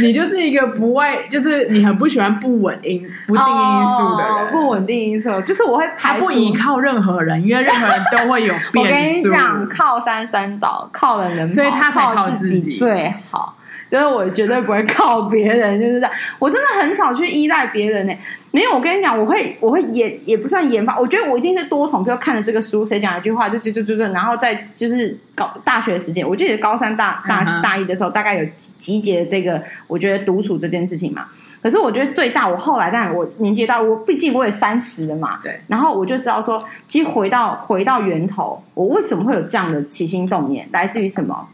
[0.00, 8.80] 你就是一个不外，就是你很不喜欢不稳因不定因素的人，哦、不稳定因素，就是我会排不依靠任何人，因为任何人都会有 变数。
[8.80, 13.56] 我跟你讲，靠山山倒，靠人能，所以他才靠自己最好。
[13.88, 16.10] 就是我绝对不会靠别人，就是这样。
[16.38, 18.12] 我真的很少去依赖别人呢。
[18.52, 20.96] 没有，我跟你讲，我会，我会研也不算研发。
[20.96, 31.26] 我觉得我一定是多重，比如看了这个书，谁讲一句话，就就就就就，然后在就是高大学时间，我记得高三大大大一的时候，大概有集结这个，我觉得独处这件事情嘛。
[31.62, 35.40] 可是我觉得最大，我后来，但我年纪大，我毕竟我也三十了嘛。
[35.42, 35.60] 对。
[35.68, 41.48] 然后我就知道说，其实回到回到源头，我为什么会有这样的起心动念，来自于什么？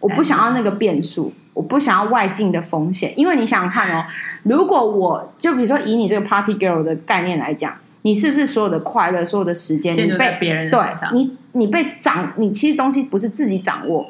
[0.00, 1.32] 我不想要那个变数。
[1.54, 4.04] 我不想要外境的风险，因为你想想看哦，
[4.42, 7.72] 如果我就比如说以你这个 party girl 的概念来讲，
[8.02, 10.78] 你是不是所有的快乐、所有的时间，你被别人对
[11.14, 14.06] 你，你被掌，你其实东西不是自己掌握。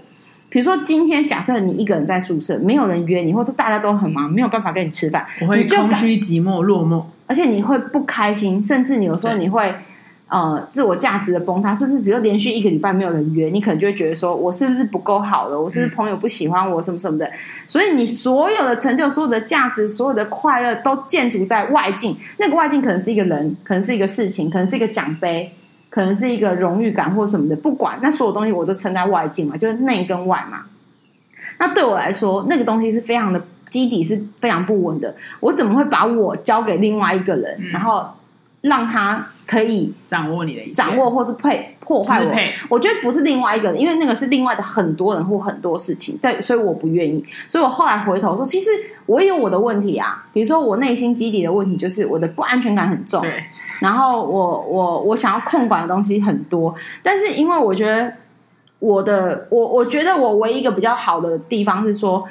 [0.56, 9.70] 比如说今天假设你一个人在宿舍，没有人约你，或者大家都很忙，没有办法跟你吃饭，我会空虚、寂寞、落寞，而且你会不开心，甚至你有时候你会。
[10.28, 12.02] 呃，自我价值的崩塌，是不是？
[12.02, 15.60] 比如说连续一个礼拜没有人约你，可能就会觉得说，我是不是不够好了？
[15.60, 17.30] 我是不是朋友不喜欢我，什么什么的？
[17.68, 22.16] 所以你所有的成就、所有的价值、所有的快乐，都建筑在外境。
[22.38, 25.48] 那个外境可能是一个人，可能是一个事情，可能是一个奖杯，
[25.96, 27.56] 可能是一个荣誉感或什么的。
[27.56, 30.64] 不管那所有东西，我都称在外境嘛，就是内跟外嘛。
[31.58, 38.10] 那对我来说，那个东西是非常的基底是非常不稳的，我怎么会把我交给另外一个人，嗯、然后
[38.60, 42.30] 让他可以掌握你的掌握，或是配破坏我？
[42.32, 47.24] 配我觉得不是另外一个人，因为那个是另外的很多人或很多事情，对，所以我不愿意。
[47.46, 48.68] 所以我后来回头说，其实
[49.06, 53.44] 我也有我的问题啊，比如说我内心基底的问题，就是我的不安全感很重，对。
[53.80, 58.12] 然后我我我想要控管的东西很多，但是因为我觉得
[58.78, 62.26] 我的我我觉得我唯一一个比较好的地方是说。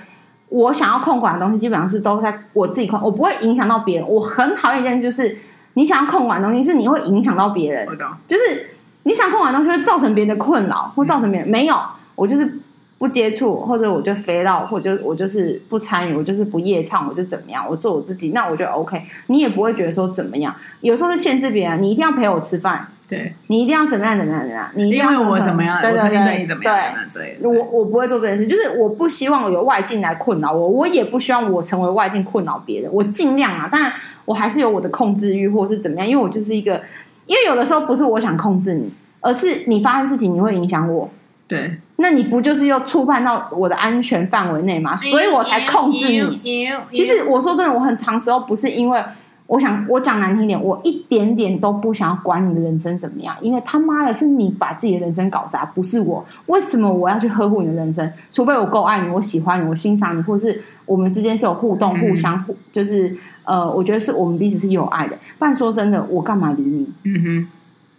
[0.47, 4.07] 我想要控管的东西，基本上是都在我自己控，我不会影响到别人。
[4.07, 5.35] 我很讨厌一件事，就是
[5.75, 7.87] 你想要控管的东西，是你会影响到别人。
[8.27, 8.71] 就是
[9.03, 11.77] 你想控管的东西会造成别人的困扰，或造成别人没有。
[12.15, 12.59] 我就是
[12.97, 19.01] 不接触，或者我就飞到，或者我就是不参与，我就是不夜唱，我就怎么样，我做我自己，那我就 OK。
[19.27, 20.55] 你也不会觉得说怎么样。
[20.81, 22.87] 有时候是限制别人，你一定要陪我吃饭。
[23.07, 33.93] 对，你一定要怎么样怎么样怎么样，你一定要我怎么样，对对对，对你怎么样对，我我不会做这件事，就是我不希望有外境来困扰我，我也不希望我成为外境困扰别人，我尽量啊，但
[34.25, 36.81] 我还是有我的控制欲，或是怎么样，因为我就是一个，
[37.27, 38.91] 因为有的时候不是我想控制你，
[39.21, 41.07] 而是你发生事情你会影响我，
[41.47, 44.95] 对，那你不就是又触犯到我的安全范围内吗？
[44.95, 46.71] 所以我才控制你。
[46.91, 48.99] 其实我说真的，我很长时候不是因为。
[49.47, 56.25] 我想，我讲难听点，我一点点都不想要管你的人生怎么样，因为他妈的是你把自己的人生搞砸，不是我。
[56.47, 58.11] 为什么我要去呵护你的人生？
[58.31, 65.15] 除非我够爱你，我喜欢你，我欣赏你，或是我们之间是有互动、互相互，就是呃，我觉得是我们彼此是有爱的。
[65.37, 66.89] 不然说真的，我干嘛理你？
[67.03, 67.47] 嗯哼，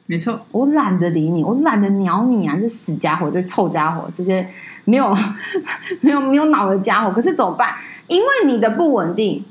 [0.06, 2.58] 没错，我懒得理你，我懒得鸟你啊！
[2.60, 4.44] 这死家伙，这臭家伙，这些
[4.84, 5.16] 没有
[6.02, 7.12] 没有没有脑的家伙。
[7.12, 7.72] 可是怎么办？
[8.08, 9.44] 因为你的不稳定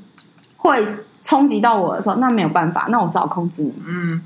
[0.58, 0.86] 会。
[1.26, 3.74] 冲击到我的时候，那没有办法，那我只好控制你。
[3.84, 4.22] 嗯，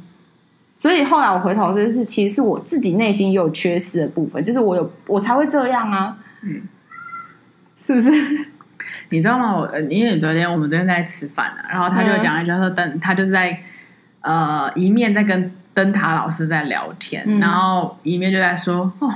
[0.76, 6.18] 所以后来我回头就是，其实是我自己内心也有缺失的部分，就是我有我才会这样啊。
[6.42, 6.60] 嗯，
[7.74, 8.10] 是不是？
[9.08, 9.56] 你知道吗？
[9.56, 13.58] 我因为昨天我们昨天在吃饭啊，然后他就讲一句说，灯他就是在
[14.20, 19.10] 呃一面在跟灯塔老师在聊天，嗯、然后一面就在说哦，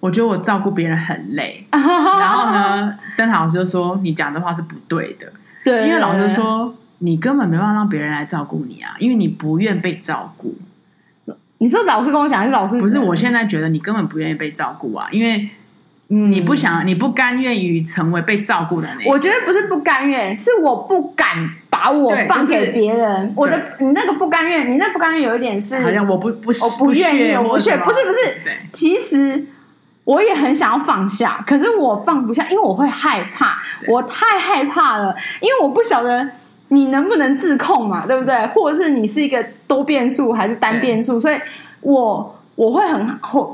[0.00, 1.62] 我觉得我照顾别人很累。
[1.70, 5.30] 然后呢，灯塔老师就说你讲的话是不对的，
[5.62, 6.74] 对，因为老师说。
[6.98, 10.54] 你根本没办法让别人来照顾你啊，因为你不愿被照顾。
[11.58, 12.98] 你说老师跟我讲，还是老师不是？
[12.98, 15.48] 我现在觉得你根本不愿意被照顾啊，因为
[16.06, 19.10] 你不想，你不甘愿于成为被照顾的那。
[19.10, 23.28] 我觉得不是不甘愿，是我不敢把我放给别人。
[23.28, 28.18] 就是、我的你那个不甘愿，你那不甘愿有一点是好像我不不我不愿意，我不屑，不是不是。
[28.44, 29.44] 对，其实
[30.04, 33.58] 我也很想要放下，可是我放不下，因为我会害怕，
[33.88, 36.28] 我太害怕了，因为我不晓得。
[36.70, 38.06] 你能不能自控嘛？
[38.06, 38.46] 对不对？
[38.48, 41.18] 或者是你是一个多变数还是单变数？
[41.18, 41.36] 所以
[41.80, 43.06] 我我会很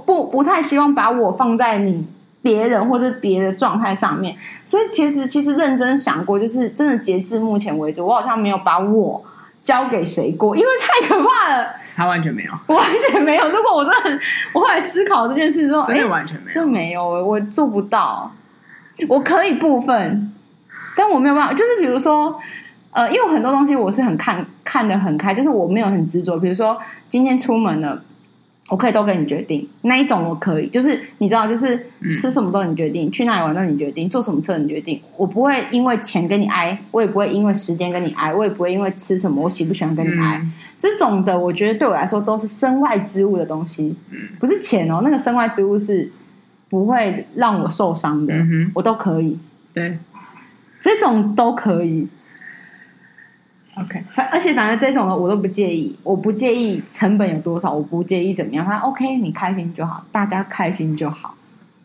[0.05, 2.05] 不不太希望把我放在你
[2.43, 4.37] 别人或者别的状态上面。
[4.67, 9.23] 所以其实其实认真想过，就是真的截至目前为止，我好像没有把我
[9.63, 11.69] 交给谁过，因为太可怕了。
[11.95, 13.49] 他完全没有， 我完全没有。
[13.49, 14.21] 如果我真的很，
[14.55, 18.33] 我后来思考这件事之后，哎，完全没有，这没有，我做不到。
[19.09, 20.33] 我可以部分，
[20.97, 21.53] 但我没有办法。
[21.53, 22.41] 就是比如说。
[22.95, 26.39] 呃，因为很多东西我是很看看得很开，就是我没有很执着。
[26.39, 28.01] 比如说今天出门了，
[28.71, 35.01] 我可以都跟你决定，那一种我可以，就是你知道，就是吃什么都你决定，嗯、去哪里玩都你决定，坐什么车你决定。
[35.17, 40.39] 我不会因为钱跟你挨，我也不会因为时间跟你挨，我也不会因为吃什么我喜不喜欢跟你挨。
[40.41, 43.97] 嗯、这种的，我觉得对我来说都是身外之物的东西，
[44.39, 45.01] 不是钱哦。
[45.03, 46.09] 那个身外之物是
[46.71, 49.37] 不会让我受伤的，嗯、我都可以。
[49.73, 49.99] 对，
[50.81, 52.07] 这种都可以。
[53.77, 61.35] OK，而且反正这种的我都不介意，我不介意成本有多少，我不介意怎么样，反正 OK，你开心就好，大家开心就好，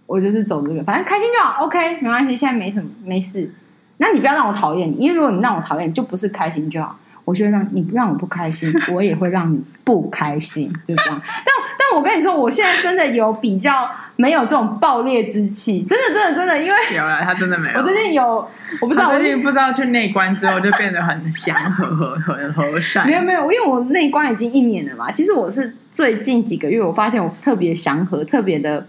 [0.05, 3.51] 我就是走这个，反正开心就好，OK，没关系，现在没什么，没事。
[3.97, 6.97] 那你不要让我讨厌你，因为如果你让我讨厌，就不是开心就好。
[7.25, 11.21] 我就会让你让我不开心，我也会让你不开心，就这样。
[11.23, 11.45] 但
[11.77, 13.87] 但我跟你说，我现在真的有比较
[14.21, 17.79] 没有这种爆裂之气，真的真的真的，因为有了，他真的没有。
[17.79, 18.45] 我最近有，
[18.81, 23.07] 我不知道，我最近不知道去内观之后就变得很祥和和和和善。
[23.07, 25.09] 没有没有，因为我内观已经一年了嘛。
[25.09, 28.85] 其实我是最近几个月，我发现我特别祥和，特别的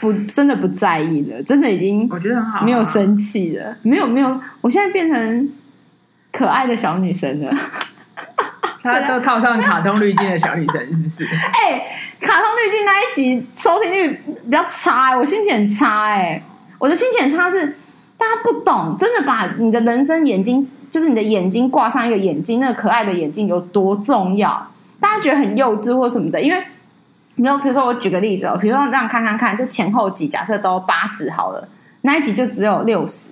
[0.00, 5.48] 不真的不在意了，真的已经我觉得很好，没有生气了，没有没有，我现在变成。
[6.34, 7.54] 可爱的小女生了，
[8.82, 11.24] 她都套上卡通滤镜的小女生，是不是？
[11.30, 11.86] 哎、欸，
[12.20, 16.12] 卡通滤镜那一集收听率比较差、欸，我心情很差、欸。
[16.12, 16.42] 哎，
[16.78, 17.78] 我的心情很差是
[18.18, 24.68] 大家不懂，真的把你的人生眼睛，就是你的眼睛挂上一个眼睛，那个可爱的眼睛有多重要？
[24.98, 26.60] 大家觉得很幼稚或什么的，因为
[27.36, 31.68] 没有，比如说我举个例子哦，比如说这样看看看，就前后集假设都八十好了，
[32.00, 33.30] 那一集就只有六十。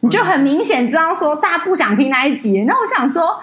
[0.00, 2.64] 你就很明显知道说大家不想听那一集。
[2.64, 3.40] 那我想说。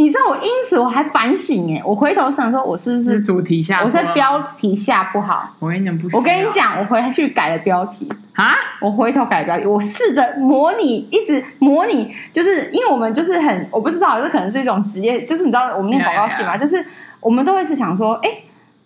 [0.00, 5.52] 你知道我因此我还反省哎，我回头想说，我是不是，是主题下，我在标题下不好？
[5.58, 16.84] 我跟你讲不，我跟你讲，我回去改了标题啊，我回头改标题，我试着模拟，一直模拟，就是因为我们就是很，我不知道，这可能是一种职业，就是你知道我们念广告系嘛，就是
[17.18, 18.30] 我们都会是想说，哎，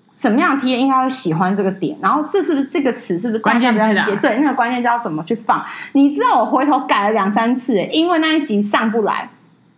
[0.09, 4.17] 怎么样的 TA 应该会喜欢这个点，然后这是不是这个词是不是关键比较接？
[4.17, 5.63] 对，那个关键字要怎么去放？
[5.93, 9.29] 你知道我回头改了两三次，哎，因为那一集上不来。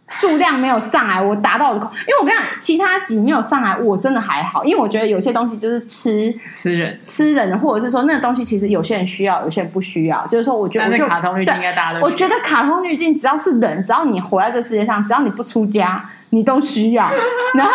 [0.09, 17.11] 数量没有上来，我达到我的口，因为我跟你讲，其他集没有上来，我真的还好，因为我觉得有些东西就是吃吃人吃人的，或者是说那个东西其实有些人需要，有些人不需要，就是说我觉得我就卡通滤镜应该大家都，我觉得卡通滤镜只要是人，只要你活在这世界上，只要你不出家，你都需要。
[17.55, 17.73] 然后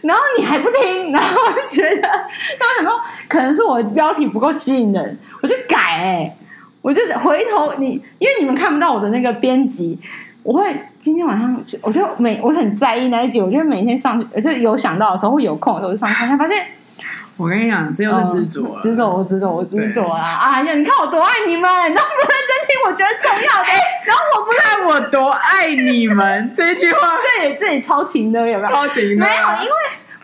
[0.00, 6.36] 然后你还不听，然后我觉得，然后想说可能是我的标题不够吸引人，我就改哎、欸，
[6.82, 10.00] 我就回头你，因为你们看不到我的那个编辑。
[10.42, 16.64] 我会今天晚上，我就每我很在意那一集，我就每天上去，就有想到的时候，会有空的时候就上去看，才发现。
[17.38, 20.38] 我跟你讲，这又是执着，执着，我执着，我执着啊！
[20.38, 23.68] 哎呀，你看我多爱你们，都不认真听，我觉得重要的。
[24.04, 28.70] 然后我不看我多爱你们 这句话，这里这里超情的有没有？
[28.70, 29.72] 超情的没有，因为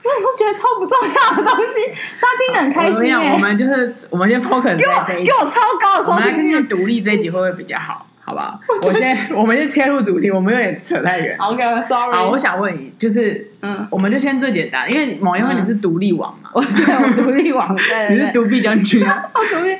[0.04, 1.87] 我有时候觉得超不重要的东西，
[2.20, 3.12] 大家听得很开心。
[3.16, 6.12] 我，我们就是我们先 focus 给我给我超高的收听率。
[6.12, 8.07] 我们来看看独立这一集会不会比较好。
[8.29, 11.35] 好吧，我先，我们先切入主题，我们有点扯太远。
[11.38, 12.14] OK，Sorry。
[12.14, 19.77] 好，我想问你，就是，嗯，我们就先最简单，因为某一位你是独立王嘛，我 对，我独立王， 对，你是独臂将军啊， 独立，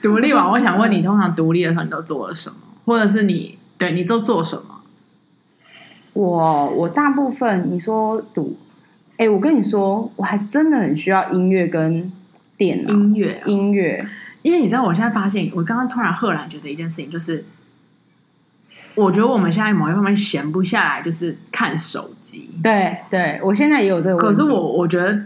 [0.00, 0.52] 独立王。
[0.52, 2.56] 我想问你，通常独立的时候你都做了什么？
[2.84, 4.62] 或者是你，对，你都做什么？
[6.12, 8.56] 我，我大部分你说独，
[9.16, 12.12] 哎，我跟你说，我还真的很需要音乐跟
[12.56, 14.06] 电脑，音乐，音乐。
[14.42, 17.44] 因为你知道，我现在发现，我刚刚突然赫然觉得一件事情，就是
[18.98, 22.50] 我觉得我们现在某一方面闲不下来，就是看手机。
[22.62, 24.16] 对，对我现在也有这个。
[24.16, 25.18] 可是我我觉得，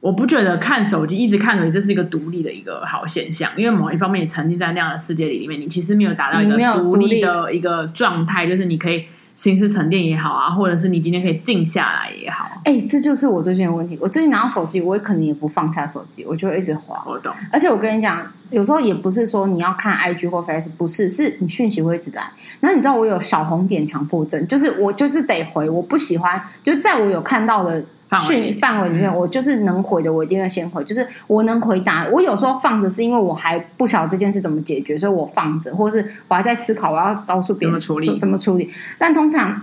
[0.00, 9.04] 我不觉得看手机一直看手机这是一个独立的一个好现象，因为某一方面你沉浸在那样的世界里里面，你其实没有达到一个独立的一个状态，就是你可以。
[9.34, 12.48] 心思沉淀也好啊，或者是你今天可以静下来也好。
[12.64, 13.98] 哎、欸，这就是我最近的问题。
[14.00, 17.02] 我最近拿到手机，我也可能也不放下手机，我就会一直滑。
[17.06, 17.34] 我懂。
[17.52, 22.22] 而且我跟你讲，有时候也不是说你要看 IG 或 Face，不是，是你讯息会一直来。
[22.60, 27.84] 然后你知道我有小红点强迫症，就是我就是得回，我不喜欢，就是在我有看到的。
[28.18, 30.82] 训范围里面，我就是能回的，我一定要先回。
[30.84, 38.70] 就是我能回答，我有时候放着是因为我还不晓得这件事怎么解决，所以我放着，或是我还在思考我要告诉别人怎么处理，怎么处理。
[38.98, 39.60] 但通常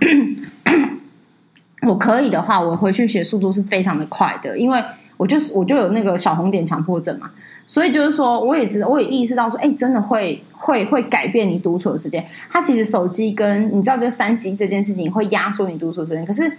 [1.86, 4.82] 我可以的话，我回去写速度是非常的快的，因为
[5.16, 7.30] 我就是我就有那个小红点强迫症嘛，
[7.66, 12.24] 所以就是说，我也知道，我也意识到说，哎，真的会会会改变你独处的时间。
[12.50, 16.50] 它其实手机跟你知道，就三 C 这件事情会压缩你独处的时间，可是。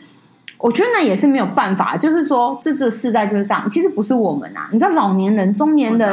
[0.63, 3.69] 我觉得那也是没有办法，就是说，这这世代就是这样。
[3.69, 6.09] 其实不是我们啊，你知道，老年人、中年人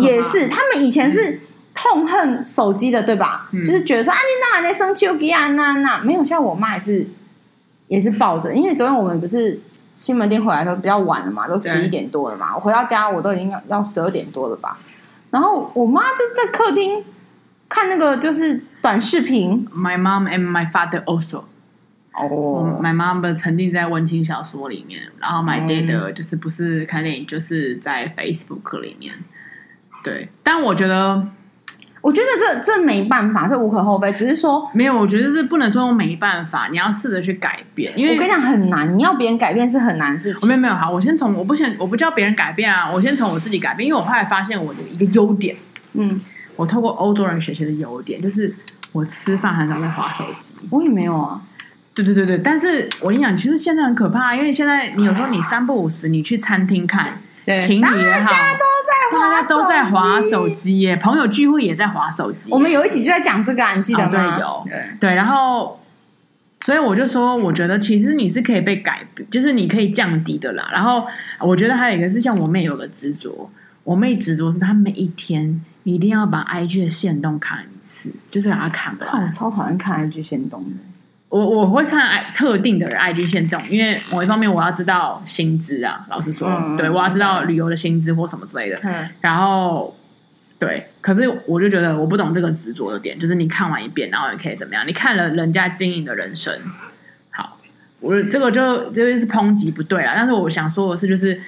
[0.00, 1.38] 也是，他们以前是
[1.74, 3.46] 痛恨手机的，对吧？
[3.52, 5.48] 嗯、就是觉得说啊，你哪在生气啊？
[5.48, 7.06] 那那没有，像我妈也是，
[7.88, 8.54] 也是抱着。
[8.54, 9.60] 因为昨天我们不是
[9.92, 12.54] 新门店回来的时候比较晚了嘛，都十一点多了嘛。
[12.54, 14.78] 我回到家，我都已经要要十二点多了吧。
[15.28, 17.04] 然后我妈就在客厅
[17.68, 19.68] 看那个就是短视频。
[19.76, 21.42] My mom and my father also.
[22.14, 29.14] 哦、oh.，My mom 沉浸在温情小说里面，然后 My dad 就是不是看电影，就是在 Facebook 里面。
[30.04, 31.26] 对，但我觉得，
[32.02, 34.12] 我觉得这这没办法，这无可厚非。
[34.12, 37.90] 只是说，没有，我觉得是不能说没办法，你要试着去改变。
[37.96, 40.46] 因为我跟你讲很难，你要别人改变是很难的事情。
[40.46, 45.56] 没有没有，好，我先从我不先我不叫别人改变啊，我先从我自己改变，因为我后来发现我的一个优点，
[45.94, 46.20] 嗯，
[46.56, 48.54] 我透过欧洲人学习的优点，就是
[48.92, 50.52] 我吃饭很少在滑手机。
[50.68, 51.40] 我也没有啊。
[51.94, 57.18] 对对对对，但是我跟你讲，其实现在很可怕，因为现在你有时候你三不五时，你去餐厅看，
[57.66, 62.50] 情侣也好，大家都在滑，大家都在滑手机耶，朋友聚会也在滑手机。
[62.50, 64.08] 我们有一集就在讲这个，啊，你记得吗？
[64.08, 65.78] 哦、对，有对对，然后
[66.64, 70.70] 所以我就说，我觉得其实你是可以被改，就是你可以降低的啦。
[70.72, 71.06] 然后
[71.40, 73.50] 我觉得还有一个是像我妹有个执着，
[73.84, 79.22] 我妹执着是她每一天一定要把 IG 的限动看一次，就是把它看完。
[79.22, 80.76] 我超讨厌看 IG 限动的。
[81.32, 88.78] 我我会看特定的人 IG 线动，因为某一方面我要知道薪资啊，老实说，嗯、对我要知道旅游的薪资或什么之类的。
[88.82, 89.96] 嗯、然后，
[90.58, 94.86] 对，可是我就觉得我不懂这个执着的点，就是你看完一遍，然后你可以怎么样？
[94.86, 96.54] 你看了人家经营的人生，
[97.30, 97.56] 好，
[98.00, 100.12] 我这个就就是抨击不对啦。
[100.14, 101.40] 但是我想说的是，就是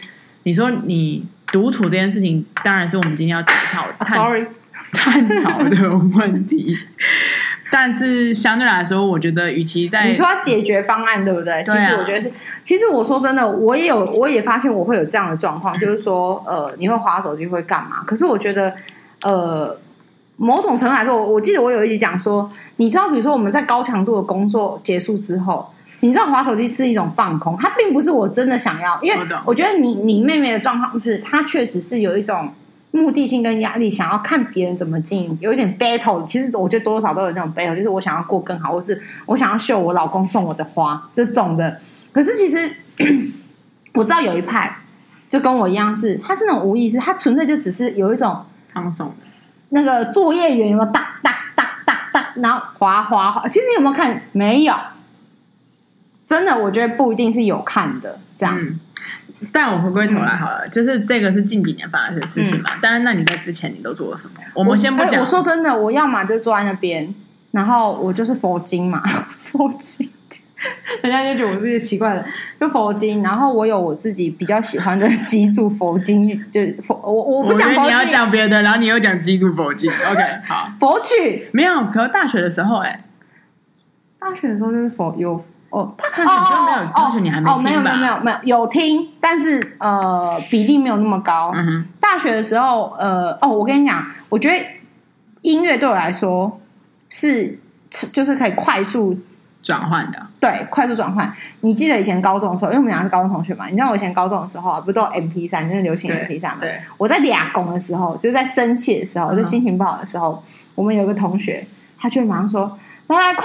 [0.44, 4.06] 你说你独处这件事情，当然是我们今天要探讨。
[4.06, 4.46] Sorry，
[4.92, 6.78] 探讨的问题。
[7.70, 11.62] 但是相对来说，我觉得，与其在你说要解决方案，对不对？
[11.64, 12.30] 对啊、其实我觉得是，
[12.62, 18.04] 其实我说真的，我也有，我也发现我会有这样的状况，就是说，呃，你会划手机会干嘛？
[18.06, 18.72] 可是我觉得，
[19.22, 19.76] 呃，
[20.36, 25.68] 某种程度来说，我记得我有一集讲说，你知道，比如说我们在高强度的工作结束之后，
[26.00, 32.52] 你知道滑手机是一种放空，它并不是我真的想要，因为我觉得你你妹妹的状况是，她确实是有一种。
[32.94, 36.24] 目的性跟压力，想要看别人怎么经营，有一点 battle。
[36.24, 41.80] 其实我觉得多少都有那种 battle，就是我想要过更好，或是我想要秀我老公送我的花这种的。
[42.12, 42.70] 可是其实
[43.94, 44.76] 我知道有一派
[45.28, 49.12] 就跟我一样是，他是那种无意识，他纯粹就只是有一种放松。
[49.70, 53.48] 那个作业员有没有哒哒哒哒哒，然后滑滑滑。
[53.48, 54.22] 其实你有没有看？
[54.30, 54.74] 没有。
[56.28, 58.78] 真的，我觉得不一定是有看的这样。
[59.52, 62.70] 但我回归头来好了，嗯、就是这个是近几年发生的事情嘛。
[62.80, 64.40] 当然、嗯，那你在之前你都做了什么？
[64.54, 65.20] 我，我们先不讲、欸。
[65.20, 67.14] 我说真的，我要么就坐在那边，
[67.52, 70.08] 然后我就是佛经嘛， 佛经，
[71.02, 72.24] 人家就觉得我是些奇怪的，
[72.60, 73.22] 就佛经。
[73.22, 79.90] 然后我有我自己比较喜欢的几组佛经，就佛我我不讲佛经，你要讲别的，然后你又讲几组佛经。
[80.10, 81.84] OK， 好，佛曲没有。
[81.86, 83.04] 可是大学的时候、欸，哎，
[84.18, 85.44] 大学的时候就是佛有。
[85.74, 87.52] 哦，他大学之后没有，大学你还没听吧？
[87.52, 91.52] 哦，没有没有没有没有有听，但是呃比例没有那么高。
[92.00, 94.64] 大学的时候，呃哦，我跟你讲，我觉得
[95.42, 96.60] 音乐对我来说
[97.10, 97.58] 是
[97.90, 99.18] 就是可以快速
[99.64, 101.34] 转换的，对，快速转换。
[101.62, 106.58] 你记得以前高中的时候，因为我们俩是高中同学嘛，你知道我以前高中的时候啊，不都 MP 三，就是流行 MP 三嘛？
[106.60, 110.40] 对，我在俩工的时候，就是在生气的时候，就心情不好的时候，
[110.76, 111.66] 我们有个同学，
[111.98, 113.44] 他就马上说：“来来，快！”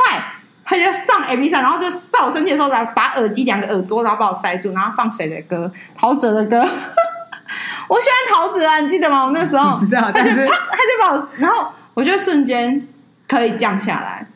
[0.69, 5.71] 他就上 MP 三然后就在我生气的时候，来把耳机两个耳朵，然后把我塞住，然后放谁的歌？
[5.97, 6.59] 陶喆的歌。
[7.89, 9.25] 我喜欢陶喆啊，你记得吗？
[9.25, 12.87] 我那时候知道，但是他，他就把我，然后我就瞬间
[13.27, 14.27] 可以降下来。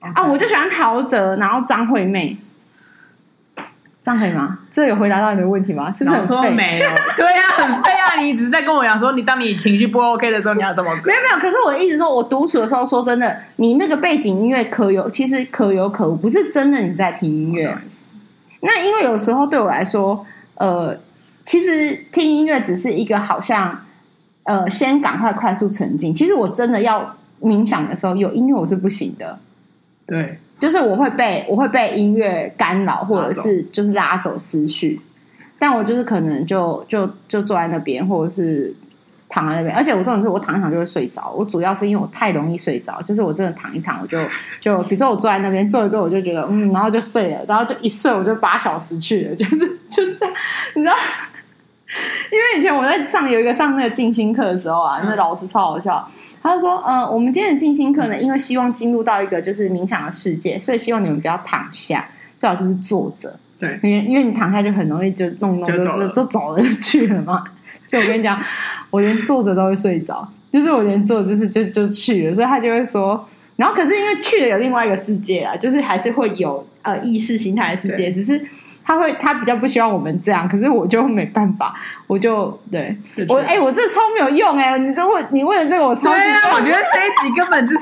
[0.00, 2.36] 啊，我就喜欢陶喆，然后张惠妹。
[4.04, 4.58] 这样可以吗？
[4.70, 5.92] 这有回答到你的问题吗？
[5.92, 6.88] 是不是很说没有？
[7.16, 8.20] 对呀、啊，很废啊！
[8.20, 10.90] 你一直在跟我讲说，你当你情绪不 OK 的时候，你要怎么？
[11.04, 11.38] 没有没有。
[11.38, 17.72] 可是我一直说，我独处的时候，说真的，你那个背景音乐可有，其实可有可无，不是真的你在听音乐。
[18.62, 20.26] 那因为有时候对我来说，
[20.56, 20.96] 呃，
[21.44, 23.84] 其实听音乐只是一个好像，
[24.42, 26.12] 呃，先赶快快速沉浸。
[26.12, 29.38] 其实我真的要冥想的时候，有音乐我是不行的。
[30.06, 30.40] 对。
[30.62, 35.00] 就是我会被我会被音乐干扰，或者是就是拉走思绪，
[35.58, 38.72] 但我就是可能就就就坐在那边，或者是
[39.28, 39.74] 躺在那边。
[39.74, 41.34] 而且我这种是我躺一躺就会睡着。
[41.36, 44.16] 我主要是因为我太容易睡着，就是我真的躺一躺，我就
[44.60, 49.58] 就比如说我坐在那边坐一坐，我就觉得嗯，然后就睡了，然后就一睡我就八小时去了，就是
[49.90, 50.34] 就这样，
[50.76, 50.94] 你知道？
[52.30, 56.08] 因为以前我在上有一个上那个静心课的时候啊，那老师超好笑。
[56.42, 62.04] 他就说：“嗯、呃，我们今天的静心课呢，因为希望进入到一个就是冥想的世界，所以希望你们不要躺下，
[62.36, 63.32] 最好就是坐着。
[63.60, 67.44] 对，因为因为你躺下就很容易就弄弄就就就，就走了就去了嘛。
[67.88, 68.42] 就我跟你讲，
[68.90, 78.40] 我连坐着都会睡着，就是我连坐就是就就去了，所以他就会说，然后可是因为去了有另外一个世界啊，就是还是会有呃意识形态的世界，只是。”
[78.84, 81.74] 他会，他比较不希望我们这样，可是我就没办法，
[82.06, 82.96] 我就对
[83.28, 84.78] 我哎、欸，我这超没有用哎、欸！
[84.78, 86.54] 你这问你问的这个，我超级对啊！
[86.54, 87.80] 我觉得这一集根本就是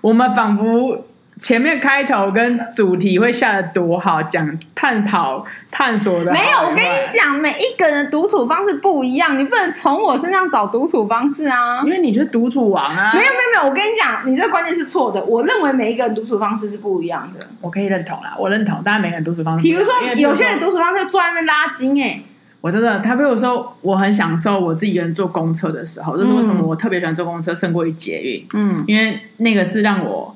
[0.00, 1.04] 我们仿佛。
[1.40, 6.32] 前面开头跟主题会下的多好，讲探讨探索的。
[6.32, 11.82] 没有，我跟你讲，每一个人独处方式不一样，你不能从我身上找独处方式啊。
[11.84, 13.12] 因为你就是独处王啊。
[13.14, 15.24] 没有没有没有，我跟你讲，你这个观念是错的。
[15.24, 17.46] 我认为每一个人独处方式是不一样的。
[17.60, 19.62] 我可以认同啦，我认同，当然每个人独处方式。
[19.62, 22.20] 比如说，有些人独处方式坐在那拉筋，哎，
[22.60, 28.44] 我真的，他比如说，我很享受我自己一个人坐公车的时候，这、就是为什么我特别喜欢坐公车胜过于捷运。
[28.54, 30.34] 嗯，因为那个是让我。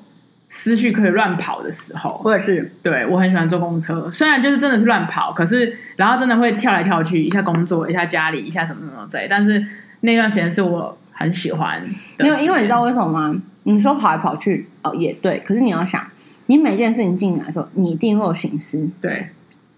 [0.54, 9.26] 思绪可以乱跑的时候，或者是对我很喜欢坐公车，虽然就是真的是乱跑，可是然后真的会跳来跳去，一下工作，一下家里，一下什么什么之类。
[9.30, 9.66] 但是
[10.00, 11.82] 那段时间是我很喜欢
[12.18, 13.34] 的，因为因为你知道为什么吗？
[13.62, 15.40] 你说跑来跑去哦，也对。
[15.42, 16.06] 可是你要想，
[16.46, 18.86] 你每件事情进来的时候，你一定会有心思。
[19.00, 19.28] 对，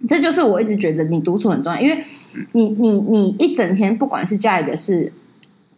[0.09, 2.05] 这就是我一直觉得你独处很重要，因为
[2.51, 5.13] 你你你一整天不管是家里的事。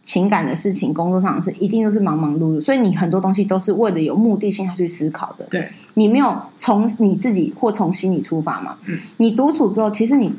[0.07, 5.45] 情感的事情，工作上的事，一定都是忙忙碌碌，所以你很多东西都是为了有目的性要去思考的。
[5.51, 8.77] 对，你没有从你自己或从心里出发嘛？
[8.87, 10.33] 嗯，你独处之后，其实你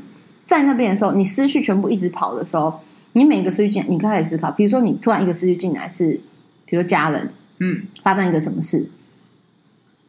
[0.45, 2.79] 在那边的时候，你思绪全部一直跑的时候，
[3.11, 4.49] 你每个思绪进来，你开始思考。
[4.51, 6.17] 比如说，你突然一个思绪进来是，
[6.65, 8.89] 比如家人，嗯，发生一个什么事，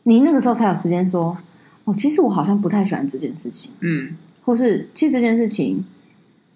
[0.05, 1.37] 你那个时候才有时间说，
[1.83, 4.11] 哦，其实我好像不太喜欢这件事情，嗯，
[4.45, 5.85] 或是其实这件事情。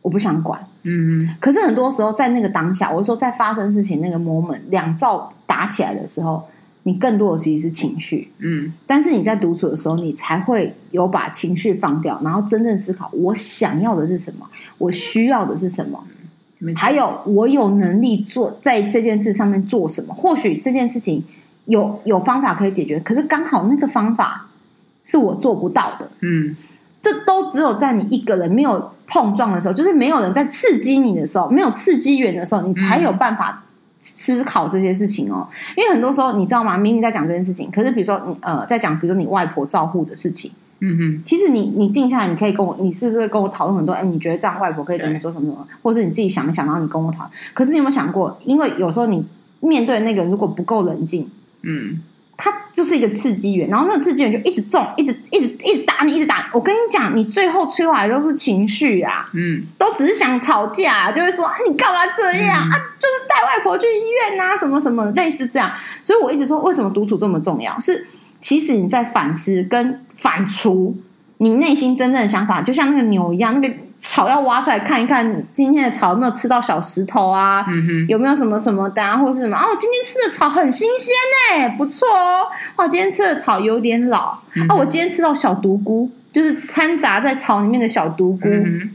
[0.02, 0.60] 我不想管。
[0.82, 6.46] 嗯，可是很多时候在那个当下，我说在发生事情那个 moment，两造打起来的时候，
[6.82, 8.30] 你更多的其实是情绪。
[8.38, 14.46] 嗯，但是你在独处的时候，你才会有把情绪放掉，然后真正思考我想要的是什么，
[14.78, 16.04] 我需要的是什么。
[16.76, 20.14] 还有，我有能力做在这件事上面做什么？
[20.14, 21.20] 或许这件事情
[21.64, 24.46] 有有方法可以解决，可是刚好那个方法
[25.04, 26.08] 是我做不到的。
[26.20, 26.56] 嗯，
[27.02, 33.64] 这都只有在你一个人没有碰撞的时候，就是没有人在刺激你的时候，没有刺激源的时候，你才有办法
[34.00, 35.46] 思考这些事情哦。
[35.76, 36.78] 因为很多时候，你知道吗？
[36.78, 40.50] 明明在讲这件事情，可是比如说你呃，在讲比如说你外婆照护的事情。
[40.84, 43.92] 嗯哼，其实你你静下来，你可以跟我，你是不是跟我讨论很多？
[43.92, 45.64] 哎，你觉得这样外婆可以怎么做什么什么？
[45.80, 47.30] 或者是你自己想一想，然后你跟我讨论。
[47.54, 48.36] 可是你有没有想过？
[48.44, 49.24] 因为有时候你
[49.60, 51.28] 面对那个人如果不够冷静，
[51.62, 52.00] 嗯，
[52.36, 56.48] 他就是一个刺激源，然后那个刺激源就一直中，一直一直一直打你，一直打。
[56.52, 62.78] 我跟你讲，你最后出来都是情绪啊，嗯，都只是想吵架，就会说啊，你干嘛这样、嗯、啊？
[62.98, 65.72] 就是带外婆去医院啊，什么什么类似这样。
[66.02, 67.78] 所以我一直说，为什么独处这么重要？
[67.80, 68.06] 是。
[68.40, 70.92] 其实你在反思跟反刍
[71.38, 73.72] 你内心真正的想法，就像那个牛一样，那个
[74.02, 77.64] 草要挖出来看一看，今天的草有没有吃到小石头啊？
[77.68, 79.56] 嗯、有没有什么什么的、啊，或是什么？
[79.56, 81.14] 哦，今天吃的草很新鲜
[81.56, 82.42] 呢，不错哦。
[82.76, 84.36] 哦，今天吃的草有点老。
[84.54, 88.48] 嗯、啊，我今天吃到小独菇，就是掺杂在草里面的小独菇。
[88.48, 88.90] 嗯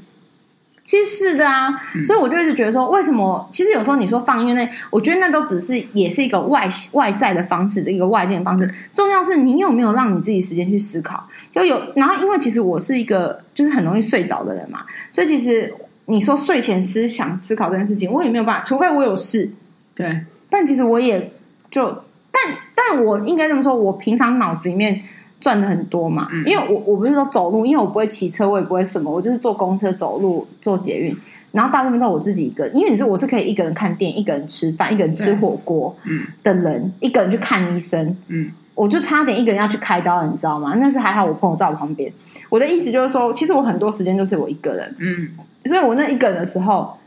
[0.88, 3.48] 其实是的啊，嗯、所以我就一直觉得说，为什么？
[3.52, 8.74] 其实有时候你说放音乐那，我觉得那都只是也是一个外外在的方式的一个外界的方式。
[8.94, 11.80] 重要是你有没有让你自己时间去思考，就有。
[11.96, 15.74] 然后因为其实我是一个就是很容易睡着的人嘛，所以其实
[16.06, 19.52] 你说睡前思想思考这件事情，我也没有办法，除非我有事。
[19.94, 21.34] 对，但其实我也
[21.70, 25.04] 就，但但我应该这么说，我平常脑子里面。
[25.40, 31.16] 赚的很多嘛，因为我我不是说走路，因为我不会骑车，我也不会什么，我就是坐公车、走路、坐捷运，
[31.52, 40.76] 然后大部分都我自己一个人，因为你说我是可以一个人看电影、一个人吃饭、一个人吃火锅，嗯，的人，一个人去看医生，嗯，我就差点一个人要去开刀了，你知道吗？
[40.80, 42.12] 那是还好，我朋友在我旁边。
[42.50, 45.30] 我的意思就是说，其实我很多时间都是我一个人，嗯，
[45.66, 46.98] 所以我那一个人的时候，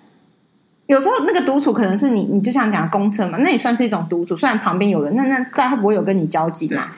[0.87, 6.89] 有时候那个独处可能是你，你就像讲公车嘛，那也算是一种独处，虽然旁边有人，那那但他不会有跟你交集嘛。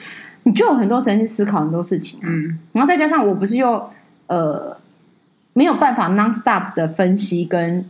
[0.45, 3.90] 你就有很多时间去思考很多事情，嗯，然后再加上我不是又
[4.26, 4.76] 呃
[5.53, 7.84] 没有办法 non stop 的分析跟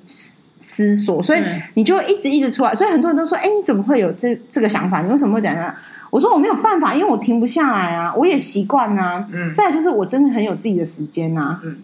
[0.59, 1.42] 思索，所以
[1.74, 5.00] 你就一直一直出来，所以很多人都说，哎，你怎么会有这这个想法？
[5.03, 5.74] 你为什么会讲呢？
[6.11, 11.78] 我说我没有办法，因为我停不下来啊，我也习惯啊，嗯，再来就是我真的很有自己的时间啊，嗯，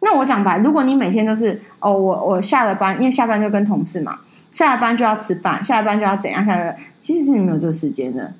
[0.00, 4.20] 那我讲白，如果你每天都是哦，我我下了班，因为下班就跟同事嘛，
[4.52, 8.32] 下了班就要吃饭，下了班就要怎样，下了其实是你没有这个时间的。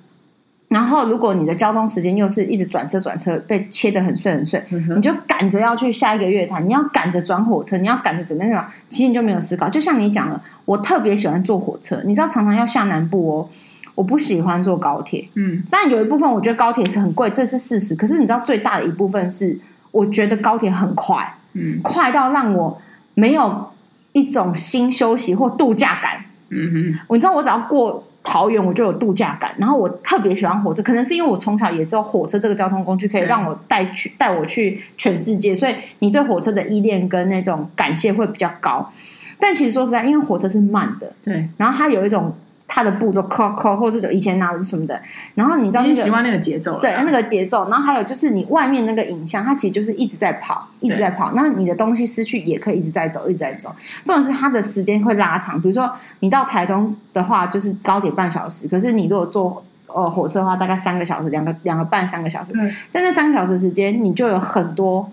[0.75, 8.67] 然后，如果你的交通时间又是一直转车转车，被切得很碎很碎，嗯、你就赶着要去下一个月台，你要赶着转火车，你要赶着怎么样？
[8.91, 9.69] 其实你就没有思考。
[9.69, 13.49] 就像你讲了，我特别喜欢坐火车，你知道，常常要下南部哦，
[13.95, 15.25] 我不喜欢坐高铁。
[15.37, 17.95] 嗯，但有一部分我觉得高铁是很贵，这是事实。
[17.95, 19.57] 可是你知道，最大的一部分是
[19.93, 22.83] 我觉得高铁很快，嗯，快到让我
[23.15, 23.71] 没有
[24.11, 26.25] 一种新休息或度假感。
[26.49, 28.03] 嗯哼，我你知道，我只要过。
[28.25, 38.91] 桃园我就有度假感，然后我特别喜欢火车，可能是因为我从小也知道火车这个交通工具可以让我带去带我去全世界，所以你对火车的依恋跟那种感谢会比较高。
[39.39, 42.35] 但其实说实在，因为火车是慢的，对，然后它有一种。
[42.75, 45.01] 它的步骤，扣扣，或者是以前拿的什么的，
[45.37, 53.73] 然后你知道、那个，你喜欢那个节奏，对，那个节奏，然后还有就是你外面那个影像，它其实就是一直在跑，一直在跑，那你的东西失去也可以一直在走，一直在走。
[54.05, 62.75] 重点是它的时间会拉长，比如说你到台中的话，就是高铁半小时，可是你如果坐呃火车的话，大概三个小时，两个两个半三个小时，对。
[62.91, 65.09] 在那三个小时时间，你就有很多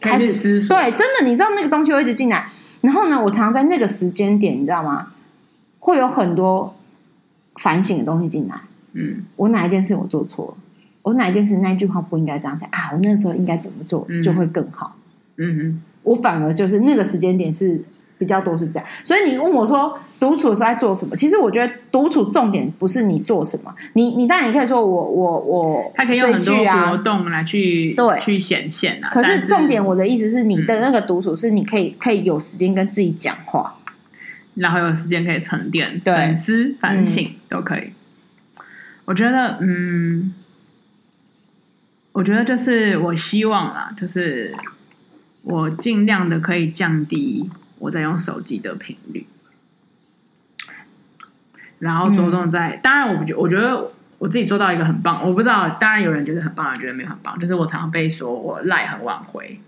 [0.00, 0.32] 开始
[0.66, 2.44] 对，真的，你知道那个东西会一直进来，
[2.80, 5.12] 然后呢，我常常在那个时间点，你知道吗？
[5.86, 6.74] 会有很多
[7.60, 8.56] 反省的东西进来。
[8.94, 10.54] 嗯，我哪一件事我做错了？
[11.02, 12.90] 我哪一件事那一句话不应该这样讲啊？
[12.92, 14.96] 我那时候应该怎么做就会更好？
[15.36, 17.80] 嗯嗯，我反而就是那个时间点是
[18.18, 18.88] 比较多是这样。
[19.04, 21.14] 所以你问我说独处是在做什么？
[21.14, 29.08] 其实我觉得独处重点不是你做什么，你你当然也可以说我我我，他可以用很多活动来去对去显现啊。
[29.12, 33.75] 可是重点，我的意思是你的那个独处是你可以可以有时间跟自己讲话。
[34.56, 37.92] 然后有时间可以沉淀、反思、反省，嗯、都可以。
[39.04, 40.34] 我觉得，嗯，
[42.12, 44.54] 我觉得就是我希望啦，就是
[45.42, 47.48] 我尽量的可以降低
[47.78, 49.26] 我在用手机的频率，
[51.78, 52.70] 然后着重在。
[52.70, 55.24] 嗯、当然，我不觉，我觉得我自己做到一个很棒。
[55.24, 57.38] 我不知道，当然有人觉得很棒，有人觉得没有很棒。
[57.38, 59.60] 就是我常常被说我赖很晚回。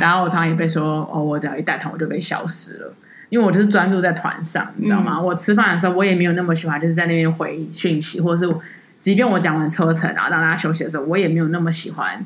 [0.00, 2.94] 然后我常常也被说哦，我只要一带头我就被消失了，
[3.34, 5.16] 因为我就是专注在团上，你知道吗？
[5.16, 8.54] 嗯、我吃饭的时候我也没有那么喜欢，就是在那边回讯息，或者是
[9.00, 12.24] 即便我讲完车程，然后让大家休息的时候，我也没有那么喜欢，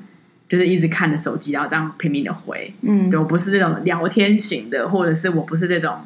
[0.51, 2.75] 就是一直看着手机，然后这样拼命的回。
[2.83, 5.97] 嗯，我不是这种聊天型的，或者是我不是这种。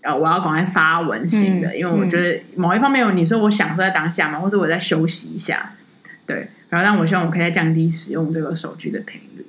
[0.00, 5.74] 呃，我要赶快发文型的，嗯、因为我觉得某一方面，你说我享受在当下嘛，或者我在休息一下，
[6.26, 9.46] 对，然后让我希望我可以再降低使用这个手机的频率，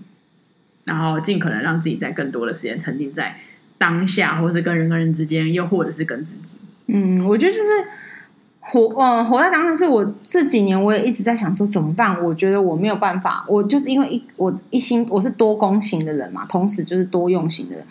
[0.84, 3.36] 然后尽可能让自己在更多的时间沉浸在
[3.84, 6.58] 当下，或是跟人跟人之间，又或者是跟自己。
[6.88, 7.68] 嗯，我觉得就是
[8.62, 12.24] 活，呃，活在当下是我这几年我也一直在想说怎么办？
[12.24, 17.84] 我觉得我没有办法，我就是因为一我一心我是多工型的人嘛，同时就是多用型的人。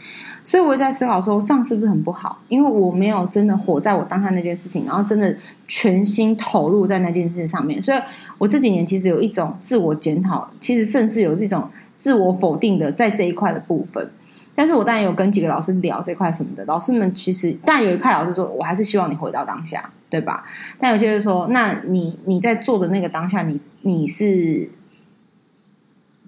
[0.42, 2.42] 所以我在思考说，这样是不是很不好？
[2.48, 5.36] 因为我没有真的活在我当下那件事情，然后真的
[5.68, 7.80] 全心投入在那件事上面。
[7.82, 7.98] 所以
[8.38, 11.68] 我这几年其实有一种自我检讨，其实甚至有一种
[11.98, 14.10] 自我否定的在这一块的部分。
[14.54, 20.44] 但是我当然有跟几个老师聊这块什么的，老师们其实，但有一派老师说，我还是希望你回到当下，对吧？
[20.78, 24.68] 但有些人说，那你你在做的那个当下，你你是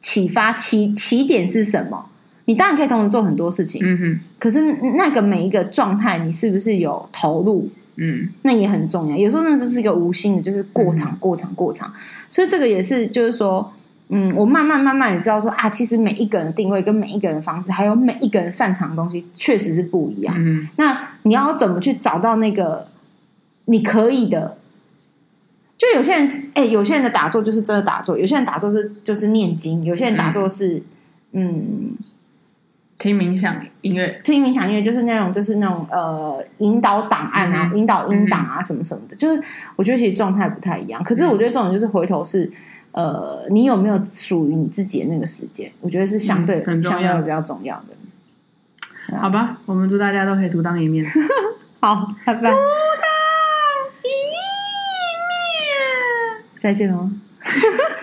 [0.00, 2.10] 启发起起点是什么？
[2.46, 4.20] 你当然可以同时做很多事情，嗯哼。
[4.38, 4.60] 可是
[4.98, 7.70] 那个每一个状态，你是不是有投入？
[7.96, 9.16] 嗯，那也很重要。
[9.16, 11.92] 有时候那就是一个无心的，就是过场、过场、过场。
[12.28, 13.72] 所以这个也是，就是说，
[14.08, 20.34] 嗯，我慢慢慢慢也知道说啊，其实每一个人的定位跟每一个人的方式，还有每一个人擅长的东西，确实是不一样。
[20.38, 22.86] 嗯，那你要怎么去找到那个
[23.66, 24.56] 你可以的？
[25.76, 30.82] 就有些人，哎、欸，有些人的打坐就是真的打坐，有些人打坐是就是念经，有些人打坐是，
[31.32, 31.96] 嗯。
[32.96, 39.16] 听冥想音乐，听冥想音乐就是那种，就是那种呃，引导档案啊，嗯、引导音档啊，什么什么的。
[39.16, 39.42] 嗯、就是
[39.76, 41.02] 我觉得其实状态不太一样。
[41.02, 42.50] 可是我觉得这种就是回头是，
[42.94, 45.70] 呃，你有没有属于你自己的那个时间？
[45.80, 49.18] 我觉得是相对、嗯、相对比较重要的。
[49.18, 51.04] 好吧，我们祝大家都可以独当一面。
[51.80, 52.40] 好，拜拜。
[52.40, 52.56] 独当
[54.02, 54.06] 一
[55.28, 57.10] 面，再见喽。